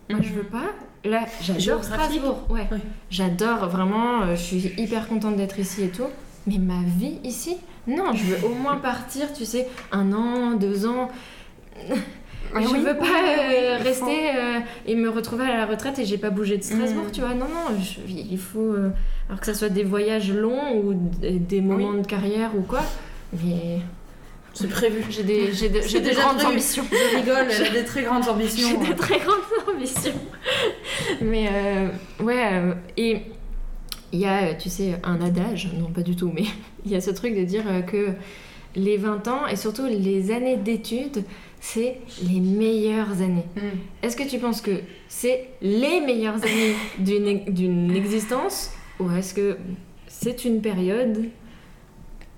[0.10, 0.72] Moi, je veux pas.
[1.04, 2.46] Là, j'adore Strasbourg.
[2.50, 2.68] Ouais.
[3.10, 4.22] J'adore vraiment.
[4.22, 6.08] Euh, je suis hyper contente d'être ici et tout.
[6.46, 10.86] Mais ma vie ici, non, je veux au moins partir, tu sais, un an, deux
[10.86, 11.10] ans.
[12.56, 14.32] Je veux pas euh, rester
[14.86, 17.12] et me retrouver à la retraite et j'ai pas bougé de Strasbourg, mm.
[17.12, 17.34] tu vois.
[17.34, 17.76] Non, non,
[18.08, 18.76] il faut.
[19.28, 22.82] alors que ça soit des voyages longs ou des moments de carrière ou quoi.
[23.44, 23.80] Mais
[24.54, 25.04] c'est prévu.
[25.10, 26.86] J'ai des, j'ai des grandes ambitions.
[26.92, 28.70] Je rigole, j'ai des très grandes ambitions.
[28.70, 30.14] J'ai des très grandes ambitions.
[31.22, 31.90] Mais euh,
[32.24, 33.24] ouais, euh, et
[34.12, 36.44] il y a, tu sais, un adage, non pas du tout, mais
[36.86, 38.10] il y a ce truc de dire euh, que
[38.76, 41.24] les 20 ans et surtout les années d'études,
[41.64, 43.46] c'est les meilleures années.
[43.56, 43.78] Mm.
[44.04, 49.58] Est-ce que tu penses que c'est les meilleures années d'une, d'une existence ou est-ce que
[50.08, 51.30] c'est une période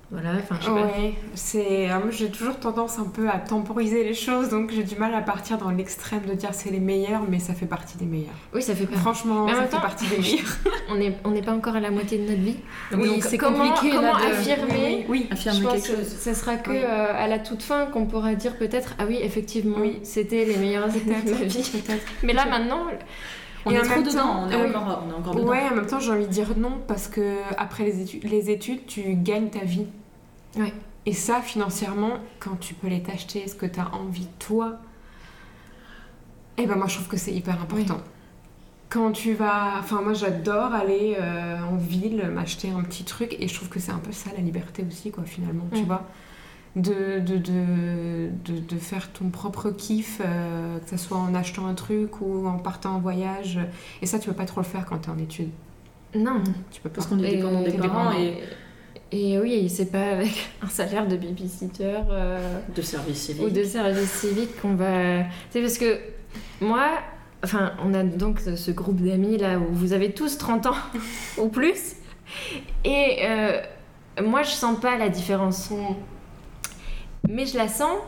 [0.08, 1.90] voilà, enfin, je sais ouais, c'est.
[1.90, 5.12] Euh, moi, j'ai toujours tendance un peu à temporiser les choses, donc j'ai du mal
[5.12, 8.34] à partir dans l'extrême de dire c'est les meilleurs, mais ça fait partie des meilleurs.
[8.54, 10.58] Oui, ça fait Franchement, ça fait partie des meilleurs.
[10.90, 12.58] on n'est on pas encore à la moitié de notre vie.
[12.96, 13.90] Oui, c'est compliqué.
[13.90, 16.16] Comment affirmer Oui, affirmer je quelque chose.
[16.20, 19.78] Ce sera que euh, à la toute fin qu'on pourra dire peut-être ah oui, effectivement,
[19.80, 19.98] oui.
[20.04, 21.72] c'était les meilleures années de ma vie.
[22.22, 22.86] Mais là, maintenant.
[23.66, 25.48] On est trop dedans, on est, euh, encore, on est encore dedans.
[25.48, 28.50] Ouais, en même temps, j'ai envie de dire non parce que après les études, les
[28.50, 29.86] études tu gagnes ta vie.
[30.56, 30.72] Ouais.
[31.04, 34.78] Et ça, financièrement, quand tu peux les t'acheter, ce que tu as envie toi,
[36.58, 38.00] eh ben moi, je trouve que c'est hyper important.
[38.88, 39.74] Quand tu vas.
[39.78, 43.80] Enfin, moi, j'adore aller euh, en ville, m'acheter un petit truc, et je trouve que
[43.80, 46.08] c'est un peu ça la liberté aussi, quoi, finalement, tu vois.
[46.76, 51.72] De, de, de, de, faire ton propre kiff, euh, que ce soit en achetant un
[51.72, 53.58] truc ou en partant en voyage.
[54.02, 55.48] Et ça, tu peux pas trop le faire quand tu es en études.
[56.14, 56.96] Non, tu peux pas.
[56.96, 58.42] Parce qu'on est dépendant des parents et
[59.12, 63.62] et oui, c'est pas avec un salaire de babysitter euh, de service civique ou de
[63.62, 65.22] service civique qu'on va.
[65.50, 65.98] C'est parce que
[66.60, 66.88] moi,
[67.44, 70.76] enfin, on a donc ce groupe d'amis là où vous avez tous 30 ans
[71.38, 71.96] ou plus,
[72.84, 73.60] et euh,
[74.24, 75.70] moi je sens pas la différence,
[77.28, 77.98] mais je la sens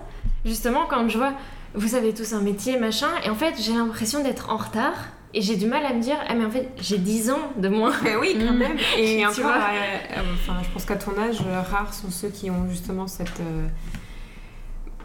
[0.45, 1.33] justement quand je vois
[1.75, 4.95] vous avez tous un métier machin, et en fait j'ai l'impression d'être en retard
[5.35, 7.69] et j'ai du mal à me dire, ah mais en fait j'ai 10 ans de
[7.69, 7.93] moins.
[8.03, 8.59] Mais oui, quand mm.
[8.59, 8.77] même.
[8.97, 12.51] Et encore, euh, euh, enfin, je pense qu'à ton âge, euh, rares sont ceux qui
[12.51, 13.41] ont justement cette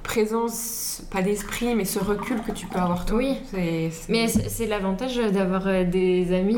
[0.02, 3.18] présence, pas d'esprit, mais ce recul que tu peux avoir toi.
[3.18, 3.38] Oui,
[4.10, 6.58] mais c'est l'avantage d'avoir des amis.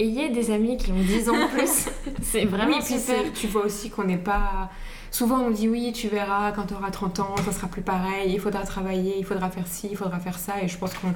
[0.00, 1.88] ayez des amis qui ont 10 ans de plus.
[2.22, 3.32] c'est vraiment oui, super.
[3.34, 4.70] Tu vois aussi qu'on n'est pas...
[5.10, 8.32] Souvent on dit oui, tu verras, quand tu auras 30 ans, ça sera plus pareil,
[8.32, 11.14] il faudra travailler, il faudra faire ci, il faudra faire ça, et je pense qu'on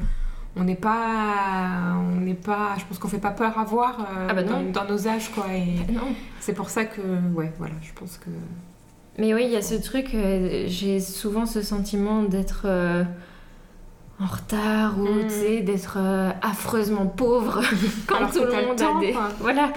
[0.57, 4.29] on n'est pas on n'est pas je pense qu'on fait pas peur à voir euh,
[4.29, 5.47] ah bah dans, nos âges quoi.
[5.53, 6.01] Et ah
[6.41, 7.01] c'est pour ça que
[7.35, 8.31] ouais voilà je pense que
[9.19, 13.05] mais oui il y a ce truc euh, j'ai souvent ce sentiment d'être euh,
[14.23, 15.65] en retard ou mm.
[15.65, 15.99] d'être
[16.43, 17.61] affreusement pauvre
[18.07, 19.73] quand tout le monde a des voilà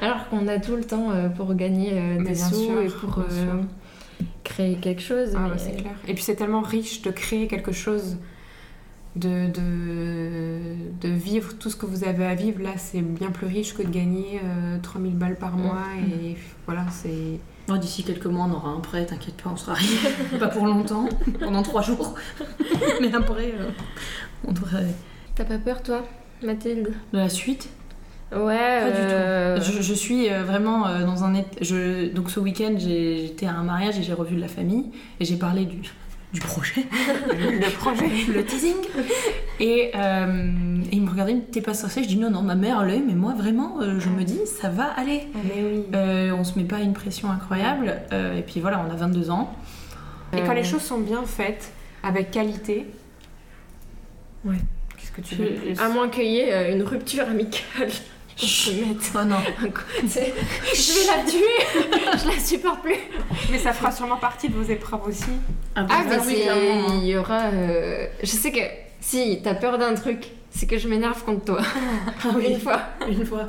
[0.00, 3.22] alors qu'on a tout le temps pour gagner des sous et pour
[4.44, 8.16] créer quelque chose ah, clair et puis c'est tellement riche de créer quelque chose
[9.16, 9.48] de,
[11.00, 12.62] de, vivre tout ce que vous avez à vivre.
[12.62, 14.40] Là, c'est bien plus riche que de gagner
[14.82, 15.86] 3000 euh, balles par mois.
[15.96, 16.24] Mm.
[16.24, 16.36] Et
[16.66, 17.38] voilà, c'est.
[17.68, 20.08] D'ici quelques mois, on aura un prêt, t'inquiète pas, on sera arrivé.
[20.38, 21.08] pas pour longtemps,
[21.40, 22.14] pendant trois jours.
[23.00, 23.70] Mais après, euh,
[24.46, 24.94] on devrait.
[25.34, 26.04] T'as pas peur, toi,
[26.42, 26.92] Mathilde?
[27.12, 27.70] De la suite?
[28.32, 28.80] Ouais.
[28.80, 29.64] Pas du euh, tout.
[29.64, 31.34] Je, je suis euh, vraiment euh, dans un.
[31.60, 34.86] Je, donc ce week-end, j'étais à un mariage et j'ai revu de la famille
[35.20, 35.82] et j'ai parlé du,
[36.32, 36.84] du projet,
[37.30, 38.08] Le projet.
[38.32, 38.74] le teasing.
[39.60, 42.02] Et, euh, et il me regardait, il me dit, t'es pas stressée?
[42.02, 44.68] Je dis non, non, ma mère l'est, mais moi vraiment, euh, je me dis, ça
[44.70, 45.28] va aller.
[45.44, 45.82] Mais oui.
[45.94, 47.96] Euh, on se met pas une pression incroyable.
[48.12, 49.54] euh, et puis voilà, on a 22 ans.
[50.34, 51.70] Et quand les choses sont bien faites,
[52.02, 52.86] avec qualité.
[54.44, 54.56] Ouais.
[54.96, 55.78] Qu'est-ce que tu veux de plus?
[55.80, 57.90] À moins qu'il y ait une rupture amicale.
[58.42, 59.36] On se mette Oh non.
[60.02, 62.96] Je vais la tuer Je la supporte plus
[63.50, 65.24] Mais ça fera sûrement partie de vos épreuves aussi.
[65.74, 66.84] Ah, bah, mais oui, hein.
[67.00, 67.44] il y aura.
[67.52, 68.58] euh, Je sais que
[69.02, 71.60] si t'as peur d'un truc, c'est que je m'énerve contre toi.
[72.24, 72.80] Ah oui, Une fois.
[73.08, 73.46] une fois.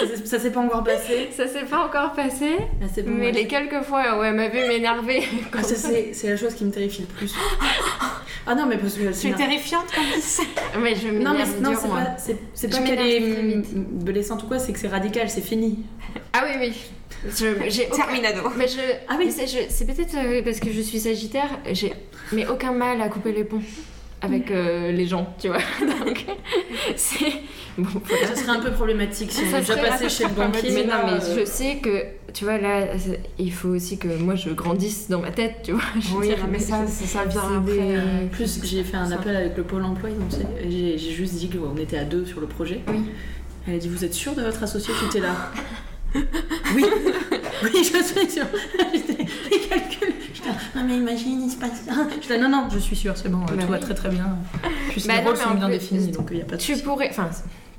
[0.00, 1.28] Ça s'est- Ça s'est pas encore passé.
[1.30, 3.32] Ça s'est pas encore passé, Ah, bon, mais ouais.
[3.32, 5.22] les quelques fois où elle m'a vu m'énerver.
[5.52, 7.32] Ah, c'est la chose qui me terrifie le plus.
[8.48, 10.42] Ah non, mais parce que Tu es terrifiante comme ça.
[10.82, 11.70] mais je Non, mais m'énerve non,
[12.16, 15.80] c'est pas, pas qu'elle m'énerve est blessante ou quoi, c'est que c'est radical, c'est fini.
[16.32, 16.72] Ah oui, oui.
[17.28, 18.50] Je- J'ai aucun- Terminado.
[18.56, 18.78] Mais je,
[19.08, 19.30] Ah oui.
[19.32, 21.92] c'est peut-être euh, parce que je suis sagittaire, j'ai
[22.32, 23.62] mais aucun mal à couper les ponts
[24.22, 25.58] avec euh, les gens, tu vois.
[26.04, 26.24] Donc
[26.96, 27.32] c'est
[27.78, 27.88] bon.
[28.04, 28.26] voilà.
[28.28, 30.70] Ça serait un peu problématique si on est déjà passé chez le banquier.
[30.72, 32.86] Mais non, mais euh, je sais que tu vois là,
[33.38, 35.82] il faut aussi que moi je grandisse dans ma tête, tu vois.
[36.16, 37.72] Oui, dire, mais ça, ça, ça vient après.
[37.72, 40.10] des- euh, Plus, j'ai fait un appel avec le pôle emploi,
[40.68, 42.80] j'ai, juste dit qu'on était à deux sur le projet.
[42.88, 43.00] Oui.
[43.68, 45.34] Elle a dit Vous êtes sûr de votre associé qui était là?
[46.74, 46.84] Oui,
[47.62, 48.46] oui, je suis sûre.
[48.80, 50.14] Les calculs.
[50.74, 51.84] Non, mais imagine, il se passe.
[51.86, 52.38] ça.
[52.38, 54.36] Non, non, je suis sûre, c'est bon, Bah tout va très très bien.
[54.90, 56.56] Puis Bah les non, rôles sont en bien plus, définis, donc il n'y a pas
[56.56, 56.84] de Tu souci.
[56.84, 57.28] pourrais, enfin,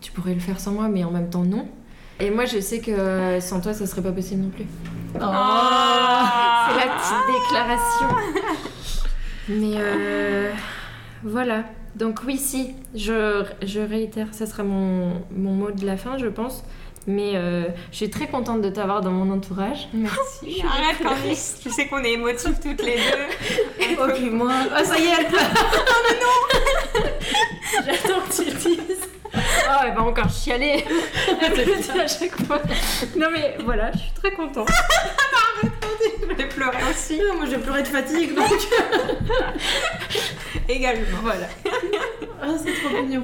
[0.02, 1.68] tu pourrais le faire sans moi, mais en même temps non.
[2.20, 4.66] Et moi, je sais que sans toi, ça serait pas possible non plus.
[5.16, 5.20] Oh.
[5.22, 6.68] Ah.
[6.70, 8.08] C'est la petite déclaration.
[9.50, 10.52] Mais euh,
[11.24, 11.64] voilà.
[11.96, 16.28] Donc oui, si, je, je réitère, ça sera mon, mon mot de la fin, je
[16.28, 16.64] pense.
[17.08, 19.88] Mais euh, je suis très contente de t'avoir dans mon entourage.
[19.94, 20.62] Merci.
[20.64, 21.60] Arrête, Candice.
[21.64, 23.96] Tu sais qu'on est émotifs toutes les deux.
[24.00, 24.52] Oh, moi.
[24.76, 25.42] Ah, ça y est, elle pleure.
[25.54, 27.08] non, mais non
[27.86, 29.08] J'attends que tu le dises.
[29.34, 30.86] Oh, elle va encore chialer.
[31.42, 32.62] Elle me le dit à chaque fois.
[33.18, 34.70] Non mais voilà, je suis très contente.
[36.30, 37.20] Je vais pleurer aussi.
[37.36, 38.46] Moi, je pleurais de fatigue, donc.
[40.70, 41.18] Également.
[41.24, 41.48] Voilà.
[42.42, 43.24] Ah, c'est trop mignon.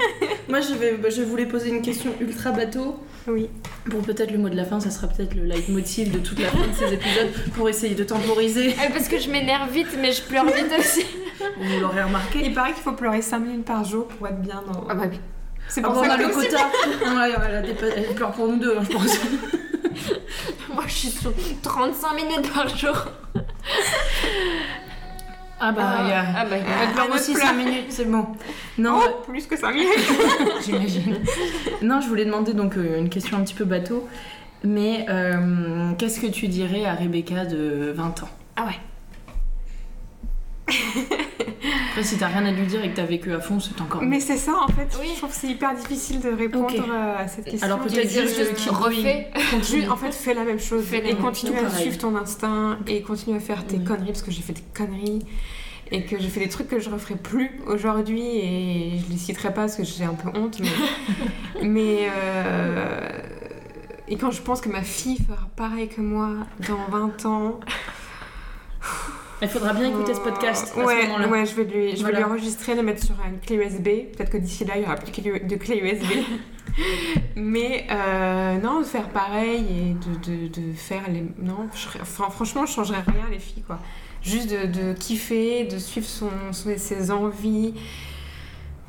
[0.50, 3.00] Moi, je, vais, bah, je voulais poser une question ultra bateau.
[3.28, 3.50] Oui.
[3.90, 6.50] Pour peut-être le mot de la fin, ça sera peut-être le leitmotiv de toute la
[6.50, 8.70] fin de ces épisodes pour essayer de temporiser.
[8.70, 11.06] Euh, Parce que je m'énerve vite, mais je pleure vite aussi.
[11.60, 12.40] Vous l'aurez remarqué.
[12.44, 14.86] Il paraît qu'il faut pleurer 5 minutes par jour pour être bien dans.
[14.90, 15.20] Ah bah oui.
[15.68, 16.58] C'est Ah pour bon, on ça a que le quota.
[17.06, 19.18] Non, elle, elle a elle pleure pour nous deux, hein, je pense.
[20.74, 22.96] Moi, je suis sur 35 minutes par jour.
[25.60, 26.26] Ah bah, il y a.
[26.36, 28.28] Ah bah, il y a- Elle pleure Ah, aussi notre 5 minutes, c'est bon.
[28.78, 29.98] Non, Oh, plus que 5 minutes.
[30.66, 31.20] j'imagine.
[31.82, 34.08] Non, je voulais demander donc euh, une question un petit peu bateau.
[34.66, 38.30] Mais euh, qu'est-ce que tu dirais à Rebecca de 20 ans?
[38.56, 38.76] Ah ouais.
[40.68, 44.02] Après, si t'as rien à lui dire et que t'as vécu à fond, c'est encore
[44.02, 44.08] mieux.
[44.08, 44.88] Mais c'est ça en fait.
[45.00, 45.10] Oui.
[45.14, 47.64] Je trouve que c'est hyper difficile de répondre euh, à cette question.
[47.66, 49.28] Alors peut-être dire juste juste qui refais
[49.62, 51.66] Juste, en fait, fais la même chose Fais la et même continue chose.
[51.66, 53.84] à suivre ton instinct et continue à faire tes Oui.
[53.84, 55.20] conneries parce que j'ai fait des conneries
[55.92, 59.50] et que j'ai fait des trucs que je referai plus aujourd'hui et je les citerai
[59.50, 60.60] pas parce que j'ai un peu honte.
[60.60, 60.70] Mais,
[61.68, 63.10] mais, euh,
[64.08, 66.30] et quand je pense que ma fille fera pareil que moi
[66.68, 67.60] dans 20 ans.
[69.44, 71.28] Il faudra bien écouter ce podcast à ouais, ce moment-là.
[71.28, 72.18] ouais, je vais lui, je vais Voilà.
[72.20, 73.84] lui enregistrer, le mettre sur une clé USB.
[74.16, 76.06] Peut-être que d'ici là, il y aura plus de clé, de clé USB.
[77.36, 81.24] Mais euh, non, de faire pareil et de, de, de faire les.
[81.40, 83.80] Non, je franchement, je changerais rien, les filles, quoi.
[84.22, 87.74] Juste de, de kiffer, de suivre son, son- ses envies.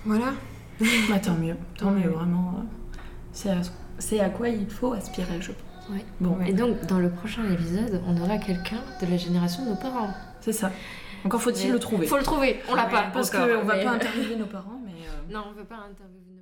[0.05, 0.33] Voilà.
[1.09, 2.01] Bah, tant mieux, tant Ouais.
[2.05, 2.55] mieux, vraiment.
[2.59, 2.99] euh,
[3.33, 3.57] C'est à,
[3.99, 5.89] c'est à quoi il faut aspirer, je pense.
[5.91, 6.05] Ouais.
[6.21, 6.51] Bon, Ouais.
[6.51, 10.11] Et donc, dans le prochain épisode, on aura quelqu'un de la génération de nos parents.
[10.45, 10.71] C'est ça.
[11.25, 12.07] Encore faut-il Mais le trouver.
[12.07, 13.05] Faut le trouver, on l'a pas.
[13.13, 14.93] Parce qu'on va mais- pas interviewer nos parents, mais.
[14.93, 16.34] euh, Non, on veut pas interviewer